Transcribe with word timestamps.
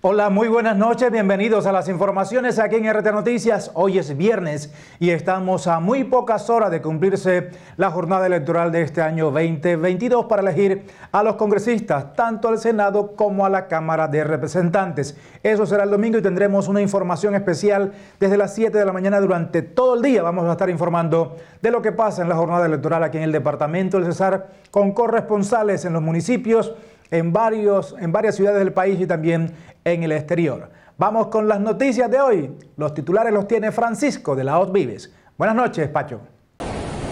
Hola, 0.00 0.30
muy 0.30 0.46
buenas 0.46 0.76
noches, 0.76 1.10
bienvenidos 1.10 1.66
a 1.66 1.72
las 1.72 1.88
informaciones 1.88 2.60
aquí 2.60 2.76
en 2.76 2.88
RT 2.88 3.06
Noticias. 3.10 3.72
Hoy 3.74 3.98
es 3.98 4.16
viernes 4.16 4.72
y 5.00 5.10
estamos 5.10 5.66
a 5.66 5.80
muy 5.80 6.04
pocas 6.04 6.48
horas 6.50 6.70
de 6.70 6.80
cumplirse 6.80 7.50
la 7.76 7.90
jornada 7.90 8.24
electoral 8.24 8.70
de 8.70 8.82
este 8.82 9.02
año 9.02 9.32
2022 9.32 10.26
para 10.26 10.42
elegir 10.42 10.84
a 11.10 11.24
los 11.24 11.34
congresistas, 11.34 12.14
tanto 12.14 12.46
al 12.46 12.58
Senado 12.58 13.16
como 13.16 13.44
a 13.44 13.50
la 13.50 13.66
Cámara 13.66 14.06
de 14.06 14.22
Representantes. 14.22 15.16
Eso 15.42 15.66
será 15.66 15.82
el 15.82 15.90
domingo 15.90 16.16
y 16.16 16.22
tendremos 16.22 16.68
una 16.68 16.80
información 16.80 17.34
especial 17.34 17.92
desde 18.20 18.36
las 18.36 18.54
7 18.54 18.78
de 18.78 18.84
la 18.84 18.92
mañana 18.92 19.18
durante 19.18 19.62
todo 19.62 19.96
el 19.96 20.02
día. 20.02 20.22
Vamos 20.22 20.44
a 20.44 20.52
estar 20.52 20.70
informando 20.70 21.34
de 21.60 21.72
lo 21.72 21.82
que 21.82 21.90
pasa 21.90 22.22
en 22.22 22.28
la 22.28 22.36
jornada 22.36 22.66
electoral 22.66 23.02
aquí 23.02 23.16
en 23.16 23.24
el 23.24 23.32
Departamento 23.32 23.96
del 23.96 24.06
Cesar 24.06 24.46
con 24.70 24.92
corresponsales 24.92 25.84
en 25.84 25.92
los 25.92 26.02
municipios 26.02 26.72
en, 27.10 27.32
varios, 27.32 27.94
en 27.98 28.12
varias 28.12 28.36
ciudades 28.36 28.58
del 28.58 28.72
país 28.72 29.00
y 29.00 29.06
también 29.06 29.52
en 29.84 30.02
el 30.02 30.12
exterior. 30.12 30.70
Vamos 30.96 31.28
con 31.28 31.46
las 31.46 31.60
noticias 31.60 32.10
de 32.10 32.20
hoy. 32.20 32.52
Los 32.76 32.94
titulares 32.94 33.32
los 33.32 33.46
tiene 33.46 33.72
Francisco 33.72 34.34
de 34.34 34.44
la 34.44 34.58
Ot 34.58 34.72
Vives. 34.72 35.12
Buenas 35.36 35.56
noches, 35.56 35.88
Pacho. 35.88 36.20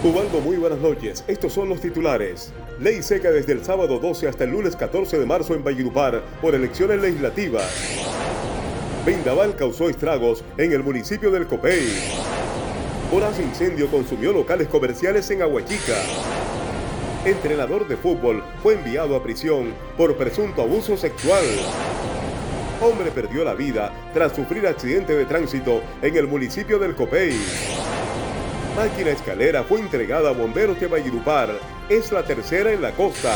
Ubaldo, 0.03 0.41
muy 0.41 0.57
buenas 0.57 0.79
noches. 0.81 1.25
Estos 1.27 1.53
son 1.53 1.69
los 1.69 1.81
titulares. 1.81 2.53
Ley 2.81 3.03
seca 3.03 3.31
desde 3.31 3.53
el 3.53 3.65
sábado 3.65 3.99
12 3.99 4.29
hasta 4.29 4.45
el 4.45 4.51
lunes 4.51 4.77
14 4.77 5.19
de 5.19 5.27
marzo 5.27 5.55
en 5.55 5.65
Valledupar 5.65 6.23
por 6.43 6.55
elecciones 6.55 7.01
legislativas. 7.01 7.65
Vendaval 9.07 9.57
causó 9.57 9.89
estragos 9.89 10.45
en 10.59 10.73
el 10.73 10.83
municipio 10.83 11.31
del 11.31 11.47
Copey. 11.47 11.89
Horas 13.15 13.39
incendio 13.39 13.89
consumió 13.89 14.33
locales 14.33 14.69
comerciales 14.69 15.31
en 15.31 15.43
Aguachica 15.43 15.95
entrenador 17.25 17.89
de 17.89 17.97
fútbol, 17.97 18.43
fue 18.63 18.75
enviado 18.75 19.17
a 19.17 19.23
prisión 19.23 19.75
por 19.97 20.17
presunto 20.17 20.63
abuso 20.63 20.97
sexual. 20.97 21.45
Hombre 22.81 23.11
perdió 23.11 23.45
la 23.45 23.55
vida 23.55 23.93
tras 24.13 24.35
sufrir 24.35 24.67
accidente 24.67 25.15
de 25.15 25.25
tránsito 25.25 25.81
en 26.03 26.17
el 26.17 26.27
municipio 26.27 26.79
del 26.79 26.95
Copey. 26.95 27.37
Máquina 28.77 29.11
escalera 29.11 29.65
fue 29.65 29.81
entregada 29.81 30.29
a 30.29 30.33
bomberos 30.33 30.79
de 30.79 30.87
Valledupar. 30.87 31.59
Es 31.89 32.13
la 32.13 32.23
tercera 32.23 32.71
en 32.71 32.83
la 32.83 32.93
costa. 32.93 33.33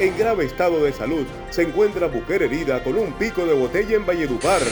En 0.00 0.16
grave 0.16 0.46
estado 0.46 0.82
de 0.82 0.92
salud 0.92 1.26
se 1.50 1.62
encuentra 1.62 2.08
mujer 2.08 2.42
herida 2.42 2.82
con 2.82 2.96
un 2.96 3.12
pico 3.12 3.44
de 3.44 3.52
botella 3.52 3.96
en 3.96 4.06
Valledupar. 4.06 4.62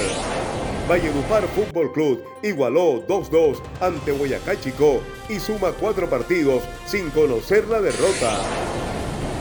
Valledupar 0.89 1.47
Fútbol 1.49 1.93
Club 1.93 2.25
igualó 2.43 3.07
2-2 3.07 3.61
ante 3.81 4.13
Boyacá 4.13 4.59
Chico 4.61 5.01
y 5.29 5.39
suma 5.39 5.73
cuatro 5.73 6.09
partidos 6.09 6.63
sin 6.87 7.11
conocer 7.11 7.67
la 7.69 7.81
derrota. 7.81 8.41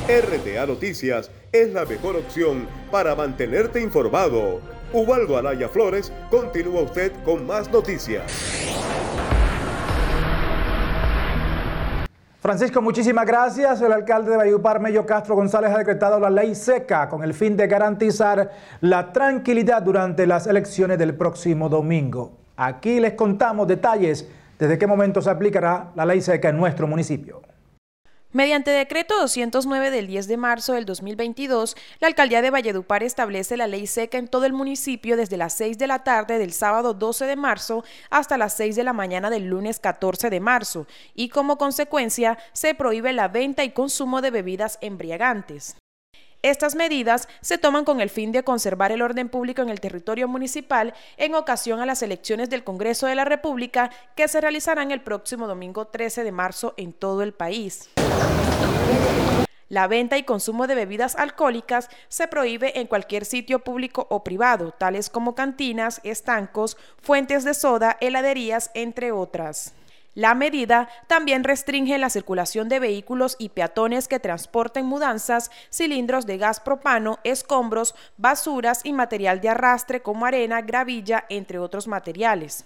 RTA 0.07 0.65
Noticias 0.65 1.31
es 1.51 1.73
la 1.73 1.85
mejor 1.85 2.15
opción 2.15 2.67
para 2.91 3.15
mantenerte 3.15 3.81
informado. 3.81 4.61
Ubaldo 4.93 5.37
Alaya 5.37 5.69
Flores, 5.69 6.11
continúa 6.29 6.81
usted 6.81 7.11
con 7.23 7.45
más 7.45 7.71
noticias. 7.71 8.23
Francisco, 12.41 12.81
muchísimas 12.81 13.25
gracias. 13.25 13.81
El 13.81 13.91
alcalde 13.91 14.31
de 14.31 14.37
Valledupar, 14.37 14.79
Mello 14.79 15.05
Castro 15.05 15.35
González, 15.35 15.71
ha 15.71 15.77
decretado 15.77 16.21
la 16.21 16.29
ley 16.29 16.55
seca 16.55 17.09
con 17.09 17.21
el 17.21 17.33
fin 17.33 17.57
de 17.57 17.67
garantizar 17.67 18.51
la 18.79 19.11
tranquilidad 19.11 19.81
durante 19.81 20.25
las 20.25 20.47
elecciones 20.47 20.97
del 20.97 21.15
próximo 21.15 21.67
domingo. 21.67 22.37
Aquí 22.55 23.01
les 23.01 23.15
contamos 23.15 23.67
detalles 23.67 24.25
desde 24.57 24.77
qué 24.77 24.87
momento 24.87 25.21
se 25.21 25.29
aplicará 25.29 25.91
la 25.95 26.05
ley 26.05 26.21
seca 26.21 26.47
en 26.47 26.55
nuestro 26.55 26.87
municipio. 26.87 27.41
Mediante 28.31 28.69
decreto 28.69 29.19
209 29.19 29.89
del 29.89 30.05
10 30.05 30.27
de 30.27 30.37
marzo 30.37 30.73
del 30.73 30.85
2022, 30.85 31.75
la 31.99 32.07
alcaldía 32.07 32.43
de 32.43 32.51
Valledupar 32.51 33.01
establece 33.01 33.57
la 33.57 33.65
ley 33.65 33.87
seca 33.87 34.19
en 34.19 34.27
todo 34.27 34.45
el 34.45 34.53
municipio 34.53 35.17
desde 35.17 35.35
las 35.35 35.53
6 35.55 35.79
de 35.79 35.87
la 35.87 36.03
tarde 36.03 36.37
del 36.37 36.53
sábado 36.53 36.93
12 36.93 37.25
de 37.25 37.35
marzo 37.35 37.83
hasta 38.11 38.37
las 38.37 38.53
6 38.53 38.75
de 38.75 38.83
la 38.83 38.93
mañana 38.93 39.31
del 39.31 39.47
lunes 39.47 39.79
14 39.79 40.29
de 40.29 40.39
marzo 40.41 40.85
y 41.15 41.29
como 41.29 41.57
consecuencia 41.57 42.37
se 42.53 42.75
prohíbe 42.75 43.13
la 43.13 43.29
venta 43.29 43.63
y 43.63 43.71
consumo 43.71 44.21
de 44.21 44.29
bebidas 44.29 44.77
embriagantes. 44.81 45.75
Estas 46.41 46.75
medidas 46.75 47.27
se 47.41 47.57
toman 47.57 47.83
con 47.83 47.99
el 47.99 48.09
fin 48.09 48.31
de 48.31 48.43
conservar 48.43 48.93
el 48.93 49.01
orden 49.01 49.27
público 49.27 49.61
en 49.61 49.67
el 49.67 49.81
territorio 49.81 50.29
municipal 50.29 50.93
en 51.17 51.35
ocasión 51.35 51.81
a 51.81 51.85
las 51.85 52.01
elecciones 52.01 52.49
del 52.49 52.63
Congreso 52.63 53.07
de 53.07 53.15
la 53.15 53.25
República 53.25 53.91
que 54.15 54.29
se 54.29 54.39
realizarán 54.39 54.91
el 54.91 55.01
próximo 55.01 55.47
domingo 55.47 55.87
13 55.87 56.23
de 56.23 56.31
marzo 56.31 56.73
en 56.77 56.93
todo 56.93 57.23
el 57.23 57.33
país. 57.33 57.89
La 59.67 59.87
venta 59.87 60.17
y 60.17 60.23
consumo 60.23 60.65
de 60.65 60.75
bebidas 60.75 61.17
alcohólicas 61.17 61.89
se 62.07 62.29
prohíbe 62.29 62.79
en 62.79 62.87
cualquier 62.87 63.25
sitio 63.25 63.59
público 63.59 64.07
o 64.09 64.23
privado, 64.23 64.71
tales 64.71 65.09
como 65.09 65.35
cantinas, 65.35 65.99
estancos, 66.05 66.77
fuentes 67.01 67.43
de 67.43 67.53
soda, 67.53 67.97
heladerías, 67.99 68.71
entre 68.73 69.11
otras. 69.11 69.73
La 70.15 70.33
medida 70.33 70.89
también 71.07 71.43
restringe 71.43 71.97
la 71.97 72.09
circulación 72.09 72.67
de 72.67 72.79
vehículos 72.79 73.35
y 73.39 73.49
peatones 73.49 74.07
que 74.07 74.19
transporten 74.19 74.85
mudanzas, 74.85 75.51
cilindros 75.71 76.25
de 76.25 76.37
gas 76.37 76.59
propano, 76.59 77.19
escombros, 77.23 77.95
basuras 78.17 78.81
y 78.83 78.93
material 78.93 79.39
de 79.39 79.49
arrastre 79.49 80.01
como 80.01 80.25
arena, 80.25 80.61
gravilla, 80.61 81.25
entre 81.29 81.59
otros 81.59 81.87
materiales. 81.87 82.65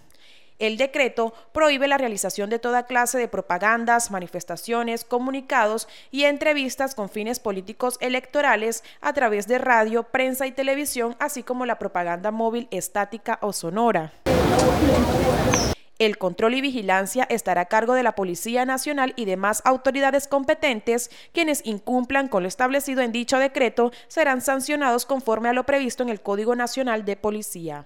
El 0.60 0.78
decreto 0.78 1.34
prohíbe 1.52 1.88
la 1.88 1.98
realización 1.98 2.50
de 2.50 2.60
toda 2.60 2.86
clase 2.86 3.18
de 3.18 3.28
propagandas, 3.28 4.12
manifestaciones, 4.12 5.04
comunicados 5.04 5.88
y 6.12 6.24
entrevistas 6.24 6.96
con 6.96 7.10
fines 7.10 7.40
políticos 7.40 7.98
electorales 8.00 8.84
a 9.02 9.14
través 9.14 9.48
de 9.48 9.58
radio, 9.58 10.04
prensa 10.04 10.48
y 10.48 10.52
televisión, 10.52 11.16
así 11.20 11.44
como 11.44 11.66
la 11.66 11.80
propaganda 11.80 12.32
móvil 12.32 12.68
estática 12.72 13.40
o 13.42 13.52
sonora. 13.52 14.14
El 16.00 16.18
control 16.18 16.56
y 16.56 16.62
vigilancia 16.62 17.26
estará 17.30 17.62
a 17.62 17.66
cargo 17.66 17.94
de 17.94 18.02
la 18.02 18.14
Policía 18.14 18.66
Nacional 18.66 19.14
y 19.16 19.26
demás 19.26 19.62
autoridades 19.64 20.28
competentes, 20.28 21.12
quienes 21.34 21.66
incumplan 21.66 22.28
con 22.28 22.44
lo 22.44 22.50
establecido 22.50 23.02
en 23.02 23.12
dicho 23.12 23.38
decreto 23.38 23.92
serán 24.08 24.42
sancionados 24.42 25.06
conforme 25.06 25.50
a 25.50 25.54
lo 25.54 25.66
previsto 25.66 26.02
en 26.02 26.10
el 26.10 26.22
Código 26.22 26.56
Nacional 26.56 27.06
de 27.06 27.16
Policía. 27.16 27.86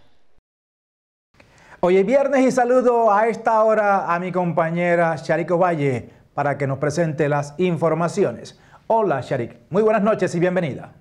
Hoy 1.81 1.97
es 1.97 2.05
viernes 2.05 2.45
y 2.45 2.51
saludo 2.51 3.11
a 3.11 3.27
esta 3.27 3.61
hora 3.63 4.13
a 4.13 4.19
mi 4.19 4.31
compañera 4.31 5.15
Sharico 5.17 5.57
Valle 5.57 6.09
para 6.33 6.57
que 6.57 6.65
nos 6.65 6.79
presente 6.79 7.29
las 7.29 7.53
informaciones. 7.57 8.59
Hola 8.87 9.21
Sharik, 9.21 9.57
muy 9.69 9.83
buenas 9.83 10.01
noches 10.01 10.33
y 10.33 10.39
bienvenida. 10.39 10.93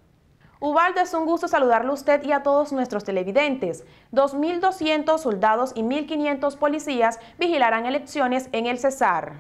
Ubaldo, 0.59 1.03
es 1.03 1.13
un 1.13 1.27
gusto 1.27 1.49
saludarle 1.49 1.91
a 1.91 1.95
usted 1.95 2.25
y 2.25 2.33
a 2.33 2.43
todos 2.43 2.73
nuestros 2.73 3.05
televidentes. 3.05 3.85
2.200 4.13 5.19
soldados 5.19 5.73
y 5.75 5.83
1.500 5.83 6.57
policías 6.57 7.19
vigilarán 7.39 7.85
elecciones 7.85 8.49
en 8.53 8.67
el 8.67 8.79
Cesar. 8.79 9.35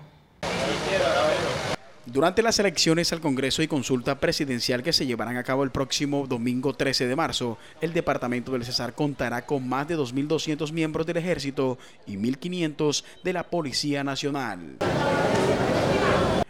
Durante 2.04 2.42
las 2.42 2.58
elecciones 2.58 3.12
al 3.12 3.20
Congreso 3.20 3.62
y 3.62 3.68
consulta 3.68 4.20
presidencial 4.20 4.82
que 4.82 4.92
se 4.92 5.06
llevarán 5.06 5.38
a 5.38 5.42
cabo 5.42 5.64
el 5.64 5.70
próximo 5.70 6.26
domingo 6.26 6.74
13 6.74 7.06
de 7.06 7.16
marzo, 7.16 7.58
el 7.80 7.92
departamento 7.92 8.52
del 8.52 8.64
Cesar 8.64 8.92
contará 8.92 9.44
con 9.44 9.68
más 9.68 9.88
de 9.88 9.96
2.200 9.96 10.70
miembros 10.70 11.06
del 11.06 11.16
Ejército 11.16 11.78
y 12.06 12.16
1.500 12.16 13.04
de 13.24 13.32
la 13.32 13.42
Policía 13.42 14.04
Nacional. 14.04 14.76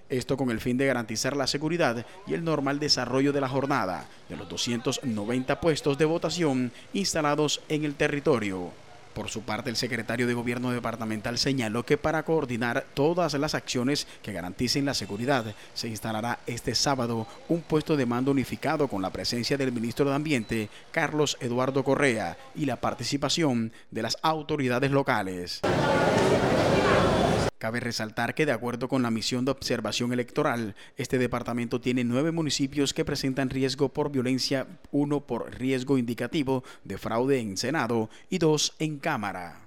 Esto 0.09 0.37
con 0.37 0.51
el 0.51 0.61
fin 0.61 0.77
de 0.77 0.87
garantizar 0.87 1.37
la 1.37 1.47
seguridad 1.47 2.07
y 2.27 2.35
el 2.35 2.45
normal 2.45 2.79
desarrollo 2.79 3.33
de 3.33 3.41
la 3.41 3.49
jornada 3.49 4.07
de 4.29 4.37
los 4.37 4.49
290 4.49 5.61
puestos 5.61 5.99
de 5.99 6.05
votación 6.05 6.73
instalados 6.93 7.61
en 7.69 7.85
el 7.85 7.95
territorio. 7.95 8.71
Por 9.17 9.31
su 9.31 9.41
parte, 9.41 9.71
el 9.71 9.77
secretario 9.77 10.27
de 10.27 10.35
Gobierno 10.35 10.71
Departamental 10.71 11.39
señaló 11.39 11.87
que 11.87 11.97
para 11.97 12.23
coordinar 12.23 12.85
todas 12.93 13.33
las 13.33 13.55
acciones 13.55 14.07
que 14.23 14.35
garanticen 14.35 14.85
la 14.85 14.93
seguridad, 14.93 15.55
se 15.73 15.89
instalará 15.89 16.39
este 16.47 16.75
sábado 16.75 17.27
un 17.49 17.63
puesto 17.63 17.97
de 17.97 18.05
mando 18.05 18.31
unificado 18.31 18.89
con 18.89 19.01
la 19.01 19.09
presencia 19.09 19.57
del 19.57 19.73
ministro 19.73 20.05
de 20.05 20.15
Ambiente, 20.15 20.69
Carlos 20.91 21.39
Eduardo 21.41 21.83
Correa, 21.83 22.37
y 22.55 22.67
la 22.67 22.77
participación 22.77 23.73
de 23.91 24.03
las 24.03 24.19
autoridades 24.21 24.91
locales. 24.91 25.63
Cabe 27.59 27.81
resaltar 27.81 28.35
que 28.35 28.45
de 28.45 28.53
acuerdo 28.53 28.87
con 28.87 29.03
la 29.03 29.11
misión 29.11 29.47
de 29.47 29.51
observación 29.51 30.13
electoral, 30.13 30.75
este 30.99 31.17
departamento 31.17 31.81
tiene 31.81 32.05
nueve 32.05 32.31
municipios 32.31 32.93
que 32.93 33.07
presentan 33.07 33.49
riesgo 33.49 33.89
por 33.89 34.11
violencia, 34.11 34.67
uno 34.91 35.21
por 35.21 35.51
riesgo 35.59 35.97
indicativo 35.97 36.65
de 36.85 36.99
fraude 36.99 37.39
en 37.39 37.57
Senado 37.57 38.11
y 38.29 38.37
dos 38.37 38.75
en 38.79 38.99
Cámara. 38.99 39.61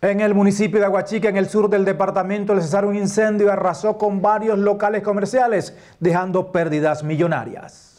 En 0.00 0.20
el 0.20 0.32
municipio 0.32 0.78
de 0.78 0.86
Aguachica, 0.86 1.28
en 1.28 1.38
el 1.38 1.48
sur 1.48 1.68
del 1.68 1.84
departamento, 1.84 2.52
el 2.52 2.62
cesar 2.62 2.84
un 2.84 2.94
incendio 2.94 3.50
arrasó 3.50 3.98
con 3.98 4.22
varios 4.22 4.56
locales 4.56 5.02
comerciales, 5.02 5.74
dejando 5.98 6.52
pérdidas 6.52 7.02
millonarias. 7.02 7.90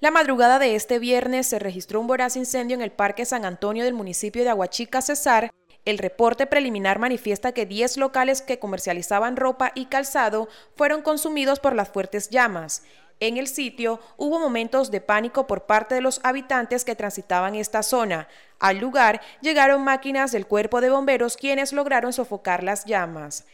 La 0.00 0.10
madrugada 0.10 0.58
de 0.58 0.74
este 0.74 0.98
viernes 0.98 1.46
se 1.46 1.58
registró 1.58 2.00
un 2.00 2.06
voraz 2.06 2.36
incendio 2.36 2.74
en 2.74 2.82
el 2.82 2.90
Parque 2.90 3.24
San 3.24 3.44
Antonio 3.44 3.84
del 3.84 3.94
municipio 3.94 4.42
de 4.42 4.50
Aguachica, 4.50 5.02
Cesar, 5.02 5.50
el 5.86 5.98
reporte 5.98 6.46
preliminar 6.46 6.98
manifiesta 6.98 7.52
que 7.52 7.64
10 7.64 7.96
locales 7.96 8.42
que 8.42 8.58
comercializaban 8.58 9.36
ropa 9.36 9.72
y 9.74 9.86
calzado 9.86 10.48
fueron 10.74 11.00
consumidos 11.00 11.60
por 11.60 11.74
las 11.74 11.88
fuertes 11.88 12.28
llamas. 12.28 12.82
En 13.20 13.38
el 13.38 13.46
sitio 13.46 14.00
hubo 14.18 14.38
momentos 14.38 14.90
de 14.90 15.00
pánico 15.00 15.46
por 15.46 15.62
parte 15.62 15.94
de 15.94 16.02
los 16.02 16.20
habitantes 16.22 16.84
que 16.84 16.96
transitaban 16.96 17.54
esta 17.54 17.82
zona. 17.82 18.28
Al 18.58 18.78
lugar 18.78 19.22
llegaron 19.40 19.84
máquinas 19.84 20.32
del 20.32 20.46
cuerpo 20.46 20.80
de 20.80 20.90
bomberos 20.90 21.36
quienes 21.36 21.72
lograron 21.72 22.12
sofocar 22.12 22.62
las 22.62 22.84
llamas. 22.84 23.46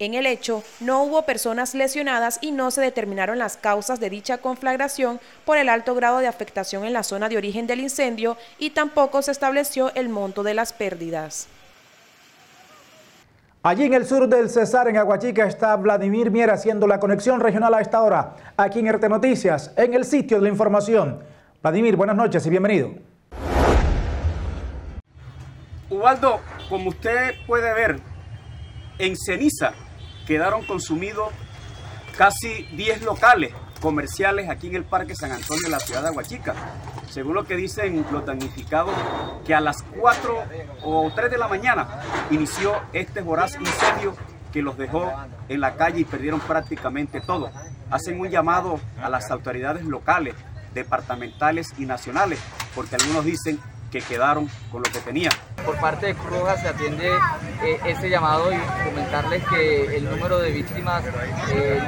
En 0.00 0.14
el 0.14 0.24
hecho, 0.24 0.64
no 0.80 1.02
hubo 1.02 1.26
personas 1.26 1.74
lesionadas 1.74 2.38
y 2.40 2.52
no 2.52 2.70
se 2.70 2.80
determinaron 2.80 3.38
las 3.38 3.58
causas 3.58 4.00
de 4.00 4.08
dicha 4.08 4.38
conflagración 4.38 5.20
por 5.44 5.58
el 5.58 5.68
alto 5.68 5.94
grado 5.94 6.20
de 6.20 6.26
afectación 6.26 6.86
en 6.86 6.94
la 6.94 7.02
zona 7.02 7.28
de 7.28 7.36
origen 7.36 7.66
del 7.66 7.80
incendio 7.80 8.38
y 8.58 8.70
tampoco 8.70 9.20
se 9.20 9.30
estableció 9.30 9.94
el 9.94 10.08
monto 10.08 10.42
de 10.42 10.54
las 10.54 10.72
pérdidas. 10.72 11.48
Allí 13.62 13.84
en 13.84 13.92
el 13.92 14.06
sur 14.06 14.26
del 14.26 14.48
Cesar, 14.48 14.88
en 14.88 14.96
Aguachica, 14.96 15.44
está 15.44 15.76
Vladimir 15.76 16.30
Mier 16.30 16.48
haciendo 16.48 16.86
la 16.86 16.98
conexión 16.98 17.38
regional 17.38 17.74
a 17.74 17.82
esta 17.82 18.00
hora, 18.00 18.36
aquí 18.56 18.78
en 18.78 18.90
RT 18.90 19.04
Noticias, 19.10 19.74
en 19.76 19.92
el 19.92 20.06
sitio 20.06 20.38
de 20.38 20.44
la 20.44 20.48
información. 20.48 21.22
Vladimir, 21.60 21.96
buenas 21.96 22.16
noches 22.16 22.46
y 22.46 22.48
bienvenido. 22.48 22.92
Ubaldo, 25.90 26.40
como 26.70 26.88
usted 26.88 27.34
puede 27.46 27.74
ver, 27.74 28.00
en 28.98 29.14
ceniza 29.14 29.74
quedaron 30.30 30.64
consumidos 30.64 31.32
casi 32.16 32.62
10 32.76 33.02
locales 33.02 33.52
comerciales 33.80 34.48
aquí 34.48 34.68
en 34.68 34.76
el 34.76 34.84
Parque 34.84 35.16
San 35.16 35.32
Antonio 35.32 35.64
de 35.64 35.70
la 35.70 35.80
ciudad 35.80 36.02
de 36.02 36.08
Aguachica. 36.10 36.54
Según 37.10 37.34
lo 37.34 37.44
que 37.46 37.56
dicen 37.56 38.06
los 38.12 38.24
damnificados, 38.24 38.94
que 39.44 39.56
a 39.56 39.60
las 39.60 39.82
4 39.82 40.44
o 40.84 41.10
3 41.12 41.32
de 41.32 41.36
la 41.36 41.48
mañana 41.48 42.02
inició 42.30 42.80
este 42.92 43.22
voraz 43.22 43.56
incendio 43.58 44.14
que 44.52 44.62
los 44.62 44.78
dejó 44.78 45.12
en 45.48 45.60
la 45.60 45.74
calle 45.74 46.02
y 46.02 46.04
perdieron 46.04 46.38
prácticamente 46.38 47.20
todo. 47.20 47.50
Hacen 47.90 48.20
un 48.20 48.30
llamado 48.30 48.78
a 49.02 49.08
las 49.08 49.32
autoridades 49.32 49.82
locales, 49.84 50.36
departamentales 50.74 51.74
y 51.76 51.86
nacionales, 51.86 52.38
porque 52.76 52.94
algunos 52.94 53.24
dicen 53.24 53.58
que 53.90 54.00
quedaron 54.00 54.48
con 54.70 54.82
lo 54.82 54.90
que 54.90 55.00
tenían. 55.00 55.32
Por 55.64 55.78
parte 55.78 56.06
de 56.06 56.14
Cruz 56.14 56.30
Roja 56.30 56.56
se 56.56 56.68
atiende 56.68 57.10
eh, 57.62 57.80
ese 57.84 58.08
llamado 58.08 58.52
y 58.52 58.58
comentarles 58.84 59.42
que 59.48 59.96
el 59.96 60.04
número 60.04 60.38
de 60.38 60.52
víctimas 60.52 61.02
eh, 61.52 61.80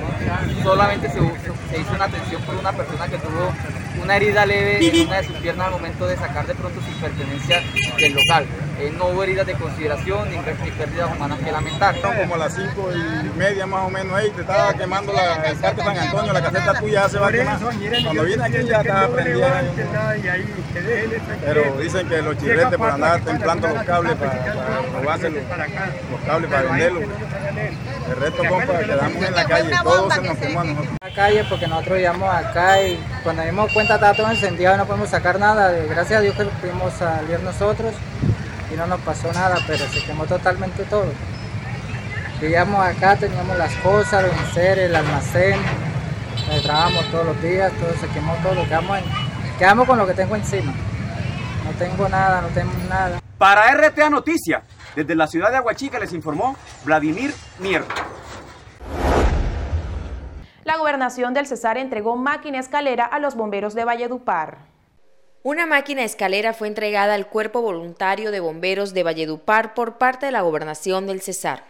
solamente 0.62 1.08
se, 1.08 1.18
se, 1.18 1.80
hizo 1.80 1.92
una 1.94 2.04
atención 2.04 2.42
por 2.42 2.56
una 2.56 2.72
persona 2.72 3.08
que 3.08 3.18
tuvo 3.18 3.52
una 4.00 4.16
herida 4.16 4.46
leve 4.46 4.86
en 4.86 5.06
una 5.06 5.16
de 5.18 5.26
sus 5.26 5.36
piernas 5.36 5.66
al 5.66 5.72
momento 5.72 6.06
de 6.06 6.16
sacar 6.16 6.46
de 6.46 6.54
pronto 6.54 6.80
sus 6.80 6.94
pertenencias 6.94 7.62
del 7.98 8.14
local. 8.14 8.46
Eh, 8.78 8.92
no 8.96 9.06
hubo 9.08 9.22
heridas 9.22 9.46
de 9.46 9.54
consideración 9.54 10.28
ni, 10.30 10.36
ni, 10.36 10.70
pérdidas 10.70 11.14
humanas 11.14 11.38
que 11.40 11.52
lamentar. 11.52 11.94
Como 12.00 12.34
a 12.34 12.38
las 12.38 12.54
cinco 12.54 12.90
y 12.92 13.38
media 13.38 13.66
más 13.66 13.86
o 13.86 13.90
menos 13.90 14.12
ahí, 14.14 14.30
te 14.30 14.40
estaba 14.40 14.72
quemando 14.74 15.12
la, 15.12 15.34
el 15.44 15.56
Parque 15.56 15.82
San 15.82 15.98
Antonio, 15.98 16.32
la 16.32 16.42
caseta 16.42 16.80
tuya 16.80 17.02
ya 17.02 17.08
se 17.08 17.18
va 17.18 17.28
a 17.28 17.32
quemar. 17.32 17.58
Cuando 17.60 18.24
viene 18.24 18.44
aquí 18.44 18.66
ya 18.66 18.80
estaba 18.80 19.08
prendida. 19.08 19.62
Pero 21.44 21.76
dicen 21.78 22.08
que 22.08 22.22
los 22.22 22.38
chirretes 22.38 22.78
por 22.78 22.90
andar 22.90 23.20
templando 23.20 23.68
los 23.68 23.82
cables 23.84 24.14
para, 24.16 24.32
para 24.32 24.82
robarse 25.00 25.30
los, 25.30 25.42
los 25.42 26.20
cables 26.26 26.50
para 26.50 26.62
venderlos. 26.62 27.02
El 28.08 28.16
resto, 28.16 28.42
compa, 28.48 28.78
quedamos 28.78 29.22
en 29.22 29.34
la 29.34 29.44
calle, 29.44 29.70
todos 29.82 30.14
se 30.14 30.22
nos 30.22 30.38
quemó 30.38 30.60
a 30.60 30.64
nosotros. 30.64 30.96
La 31.00 31.14
calle 31.14 31.44
porque 31.48 31.66
nosotros 31.66 31.98
íbamos 32.00 32.34
acá 32.34 32.82
y 32.82 33.04
cuando 33.22 33.42
dimos 33.42 33.72
cuenta 33.72 33.91
estaba 33.94 34.14
todo 34.14 34.30
encendido, 34.30 34.76
no 34.76 34.86
podemos 34.86 35.10
sacar 35.10 35.38
nada. 35.38 35.70
Gracias 35.70 36.18
a 36.18 36.22
Dios 36.22 36.34
que 36.34 36.44
pudimos 36.44 36.92
salir 36.94 37.40
nosotros 37.40 37.94
y 38.72 38.76
no 38.76 38.86
nos 38.86 39.00
pasó 39.00 39.32
nada, 39.32 39.58
pero 39.66 39.86
se 39.88 40.02
quemó 40.04 40.24
totalmente 40.24 40.84
todo. 40.84 41.06
Vivíamos 42.40 42.84
acá, 42.84 43.16
teníamos 43.16 43.56
las 43.56 43.74
cosas, 43.76 44.24
los 44.24 44.32
enseres, 44.32 44.86
el 44.90 44.96
almacén, 44.96 45.60
trabajamos 46.62 47.10
todos 47.10 47.26
los 47.26 47.42
días, 47.42 47.72
todo 47.74 47.92
se 48.00 48.08
quemó 48.08 48.34
todo, 48.42 48.64
quedamos, 48.64 48.98
quedamos 49.58 49.86
con 49.86 49.98
lo 49.98 50.06
que 50.06 50.14
tengo 50.14 50.34
encima. 50.36 50.72
No 51.64 51.70
tengo 51.78 52.08
nada, 52.08 52.40
no 52.40 52.48
tengo 52.48 52.72
nada. 52.88 53.20
Para 53.38 53.72
RTA 53.74 54.10
Noticias, 54.10 54.62
desde 54.96 55.14
la 55.14 55.26
ciudad 55.26 55.50
de 55.50 55.58
Aguachica 55.58 55.98
les 55.98 56.12
informó 56.12 56.56
Vladimir 56.84 57.34
Mier. 57.60 57.84
La 60.72 60.78
gobernación 60.78 61.34
del 61.34 61.46
Cesar 61.46 61.76
entregó 61.76 62.16
máquina 62.16 62.58
escalera 62.58 63.04
a 63.04 63.18
los 63.18 63.34
bomberos 63.34 63.74
de 63.74 63.84
Valledupar. 63.84 64.56
Una 65.42 65.66
máquina 65.66 66.02
escalera 66.02 66.54
fue 66.54 66.66
entregada 66.66 67.12
al 67.12 67.26
Cuerpo 67.26 67.60
Voluntario 67.60 68.30
de 68.30 68.40
Bomberos 68.40 68.94
de 68.94 69.02
Valledupar 69.02 69.74
por 69.74 69.98
parte 69.98 70.24
de 70.24 70.32
la 70.32 70.40
gobernación 70.40 71.06
del 71.06 71.20
Cesar. 71.20 71.64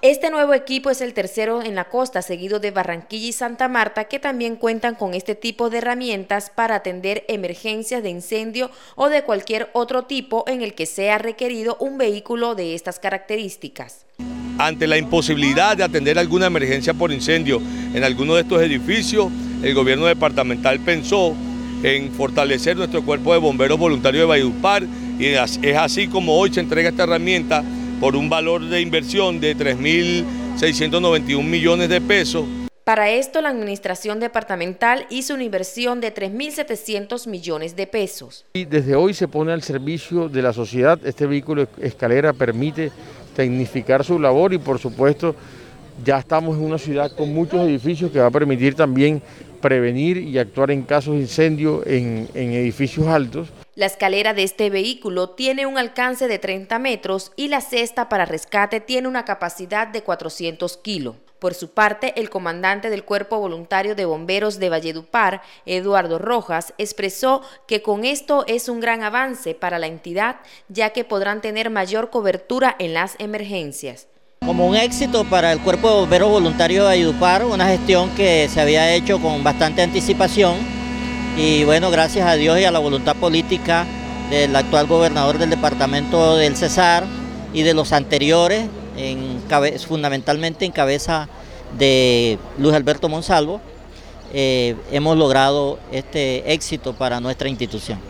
Este 0.00 0.30
nuevo 0.30 0.54
equipo 0.54 0.90
es 0.90 1.00
el 1.00 1.12
tercero 1.12 1.60
en 1.60 1.74
la 1.74 1.86
costa, 1.86 2.22
seguido 2.22 2.60
de 2.60 2.70
Barranquilla 2.70 3.30
y 3.30 3.32
Santa 3.32 3.66
Marta, 3.66 4.04
que 4.04 4.20
también 4.20 4.54
cuentan 4.54 4.94
con 4.94 5.12
este 5.12 5.34
tipo 5.34 5.70
de 5.70 5.78
herramientas 5.78 6.52
para 6.54 6.76
atender 6.76 7.24
emergencias 7.26 8.04
de 8.04 8.10
incendio 8.10 8.70
o 8.94 9.08
de 9.08 9.24
cualquier 9.24 9.70
otro 9.72 10.04
tipo 10.04 10.44
en 10.46 10.62
el 10.62 10.74
que 10.74 10.86
sea 10.86 11.18
requerido 11.18 11.76
un 11.80 11.98
vehículo 11.98 12.54
de 12.54 12.76
estas 12.76 13.00
características. 13.00 14.06
Ante 14.58 14.86
la 14.86 14.98
imposibilidad 14.98 15.76
de 15.76 15.82
atender 15.82 16.16
alguna 16.16 16.46
emergencia 16.46 16.94
por 16.94 17.10
incendio 17.10 17.60
en 17.92 18.04
alguno 18.04 18.36
de 18.36 18.42
estos 18.42 18.62
edificios, 18.62 19.32
el 19.64 19.74
gobierno 19.74 20.06
departamental 20.06 20.78
pensó 20.78 21.34
en 21.82 22.12
fortalecer 22.12 22.76
nuestro 22.76 23.04
cuerpo 23.04 23.32
de 23.32 23.40
bomberos 23.40 23.80
voluntarios 23.80 24.22
de 24.22 24.26
Valledupar 24.26 24.84
y 25.18 25.26
es 25.26 25.76
así 25.76 26.06
como 26.06 26.38
hoy 26.38 26.54
se 26.54 26.60
entrega 26.60 26.90
esta 26.90 27.02
herramienta 27.02 27.64
por 28.00 28.14
un 28.14 28.30
valor 28.30 28.64
de 28.68 28.80
inversión 28.80 29.40
de 29.40 29.56
3.691 29.56 31.42
millones 31.42 31.88
de 31.88 32.00
pesos. 32.00 32.44
Para 32.84 33.10
esto, 33.10 33.42
la 33.42 33.50
administración 33.50 34.18
departamental 34.18 35.06
hizo 35.10 35.34
una 35.34 35.44
inversión 35.44 36.00
de 36.00 36.14
3.700 36.14 37.26
millones 37.26 37.76
de 37.76 37.86
pesos. 37.86 38.46
Y 38.54 38.64
desde 38.64 38.94
hoy 38.94 39.12
se 39.12 39.28
pone 39.28 39.52
al 39.52 39.62
servicio 39.62 40.28
de 40.28 40.40
la 40.40 40.52
sociedad. 40.52 40.98
Este 41.04 41.26
vehículo 41.26 41.66
escalera 41.82 42.32
permite 42.32 42.90
tecnificar 43.36 44.04
su 44.04 44.18
labor 44.18 44.54
y, 44.54 44.58
por 44.58 44.78
supuesto, 44.78 45.34
ya 46.02 46.18
estamos 46.18 46.56
en 46.56 46.64
una 46.64 46.78
ciudad 46.78 47.12
con 47.14 47.34
muchos 47.34 47.60
edificios 47.68 48.10
que 48.10 48.20
va 48.20 48.26
a 48.26 48.30
permitir 48.30 48.74
también 48.74 49.20
prevenir 49.60 50.16
y 50.16 50.38
actuar 50.38 50.70
en 50.70 50.82
casos 50.82 51.14
de 51.14 51.20
incendio 51.20 51.82
en, 51.84 52.28
en 52.32 52.52
edificios 52.52 53.06
altos. 53.08 53.48
La 53.78 53.86
escalera 53.86 54.34
de 54.34 54.42
este 54.42 54.70
vehículo 54.70 55.30
tiene 55.30 55.64
un 55.64 55.78
alcance 55.78 56.26
de 56.26 56.40
30 56.40 56.80
metros 56.80 57.30
y 57.36 57.46
la 57.46 57.60
cesta 57.60 58.08
para 58.08 58.24
rescate 58.24 58.80
tiene 58.80 59.06
una 59.06 59.24
capacidad 59.24 59.86
de 59.86 60.02
400 60.02 60.78
kilos. 60.78 61.14
Por 61.38 61.54
su 61.54 61.70
parte, 61.70 62.12
el 62.16 62.28
comandante 62.28 62.90
del 62.90 63.04
Cuerpo 63.04 63.38
Voluntario 63.38 63.94
de 63.94 64.04
Bomberos 64.04 64.58
de 64.58 64.68
Valledupar, 64.68 65.42
Eduardo 65.64 66.18
Rojas, 66.18 66.74
expresó 66.76 67.42
que 67.68 67.80
con 67.80 68.04
esto 68.04 68.42
es 68.48 68.68
un 68.68 68.80
gran 68.80 69.04
avance 69.04 69.54
para 69.54 69.78
la 69.78 69.86
entidad, 69.86 70.40
ya 70.68 70.90
que 70.90 71.04
podrán 71.04 71.40
tener 71.40 71.70
mayor 71.70 72.10
cobertura 72.10 72.74
en 72.80 72.94
las 72.94 73.14
emergencias. 73.20 74.08
Como 74.44 74.66
un 74.66 74.74
éxito 74.74 75.24
para 75.24 75.52
el 75.52 75.60
Cuerpo 75.60 75.88
de 75.88 75.94
Bomberos 76.00 76.30
Voluntarios 76.30 76.82
de 76.82 76.88
Valledupar, 76.88 77.44
una 77.44 77.68
gestión 77.68 78.10
que 78.16 78.48
se 78.48 78.60
había 78.60 78.92
hecho 78.92 79.20
con 79.20 79.44
bastante 79.44 79.82
anticipación 79.82 80.77
y 81.38 81.62
bueno, 81.62 81.92
gracias 81.92 82.26
a 82.26 82.34
Dios 82.34 82.58
y 82.58 82.64
a 82.64 82.72
la 82.72 82.80
voluntad 82.80 83.14
política 83.14 83.86
del 84.28 84.56
actual 84.56 84.88
gobernador 84.88 85.38
del 85.38 85.50
departamento 85.50 86.36
del 86.36 86.56
Cesar 86.56 87.04
y 87.52 87.62
de 87.62 87.74
los 87.74 87.92
anteriores, 87.92 88.66
en 88.96 89.40
fundamentalmente 89.86 90.64
en 90.64 90.72
cabeza 90.72 91.28
de 91.78 92.38
Luis 92.58 92.74
Alberto 92.74 93.08
Monsalvo, 93.08 93.60
eh, 94.34 94.74
hemos 94.90 95.16
logrado 95.16 95.78
este 95.92 96.52
éxito 96.52 96.94
para 96.94 97.20
nuestra 97.20 97.48
institución. 97.48 98.00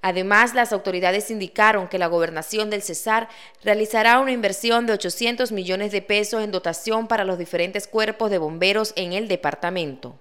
Además, 0.00 0.54
las 0.54 0.72
autoridades 0.72 1.30
indicaron 1.30 1.86
que 1.86 1.98
la 1.98 2.06
gobernación 2.06 2.70
del 2.70 2.80
Cesar 2.80 3.28
realizará 3.62 4.20
una 4.20 4.32
inversión 4.32 4.86
de 4.86 4.94
800 4.94 5.52
millones 5.52 5.92
de 5.92 6.00
pesos 6.00 6.42
en 6.42 6.50
dotación 6.50 7.06
para 7.08 7.24
los 7.24 7.36
diferentes 7.36 7.86
cuerpos 7.86 8.30
de 8.30 8.38
bomberos 8.38 8.94
en 8.96 9.12
el 9.12 9.28
departamento. 9.28 10.18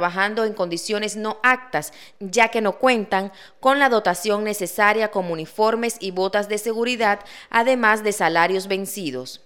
Trabajando 0.00 0.44
en 0.44 0.54
condiciones 0.54 1.16
no 1.16 1.38
actas, 1.42 1.92
ya 2.20 2.50
que 2.50 2.60
no 2.60 2.78
cuentan 2.78 3.32
con 3.58 3.80
la 3.80 3.88
dotación 3.88 4.44
necesaria 4.44 5.10
como 5.10 5.32
uniformes 5.32 5.96
y 5.98 6.12
botas 6.12 6.48
de 6.48 6.58
seguridad, 6.58 7.18
además 7.50 8.04
de 8.04 8.12
salarios 8.12 8.68
vencidos. 8.68 9.44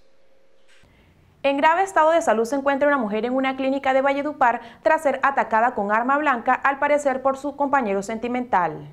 En 1.42 1.56
grave 1.56 1.84
estado 1.84 2.10
de 2.10 2.20
salud 2.20 2.44
se 2.44 2.56
encuentra 2.56 2.86
una 2.86 2.98
mujer 2.98 3.24
en 3.24 3.32
una 3.32 3.56
clínica 3.56 3.94
de 3.94 4.02
Valledupar 4.02 4.60
tras 4.82 5.02
ser 5.02 5.20
atacada 5.22 5.74
con 5.74 5.90
arma 5.90 6.18
blanca, 6.18 6.52
al 6.52 6.78
parecer 6.78 7.22
por 7.22 7.38
su 7.38 7.56
compañero 7.56 8.02
sentimental. 8.02 8.90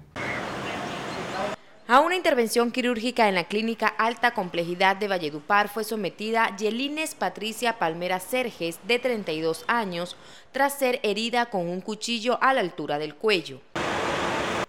A 1.91 2.01
una 2.01 2.15
intervención 2.15 2.69
quirúrgica 2.69 3.29
en 3.29 3.33
la 3.33 3.45
clínica 3.45 3.87
alta 3.87 4.35
complejidad 4.35 4.95
de 4.95 5.07
Valledupar 5.07 5.69
fue 5.69 5.83
sometida 5.83 6.55
Yelines 6.55 7.15
Patricia 7.15 7.79
Palmera 7.79 8.19
Serges, 8.19 8.77
de 8.87 8.99
32 8.99 9.63
años, 9.65 10.15
tras 10.51 10.77
ser 10.77 10.99
herida 11.01 11.47
con 11.47 11.67
un 11.67 11.81
cuchillo 11.81 12.37
a 12.43 12.53
la 12.53 12.61
altura 12.61 12.99
del 12.99 13.15
cuello. 13.15 13.61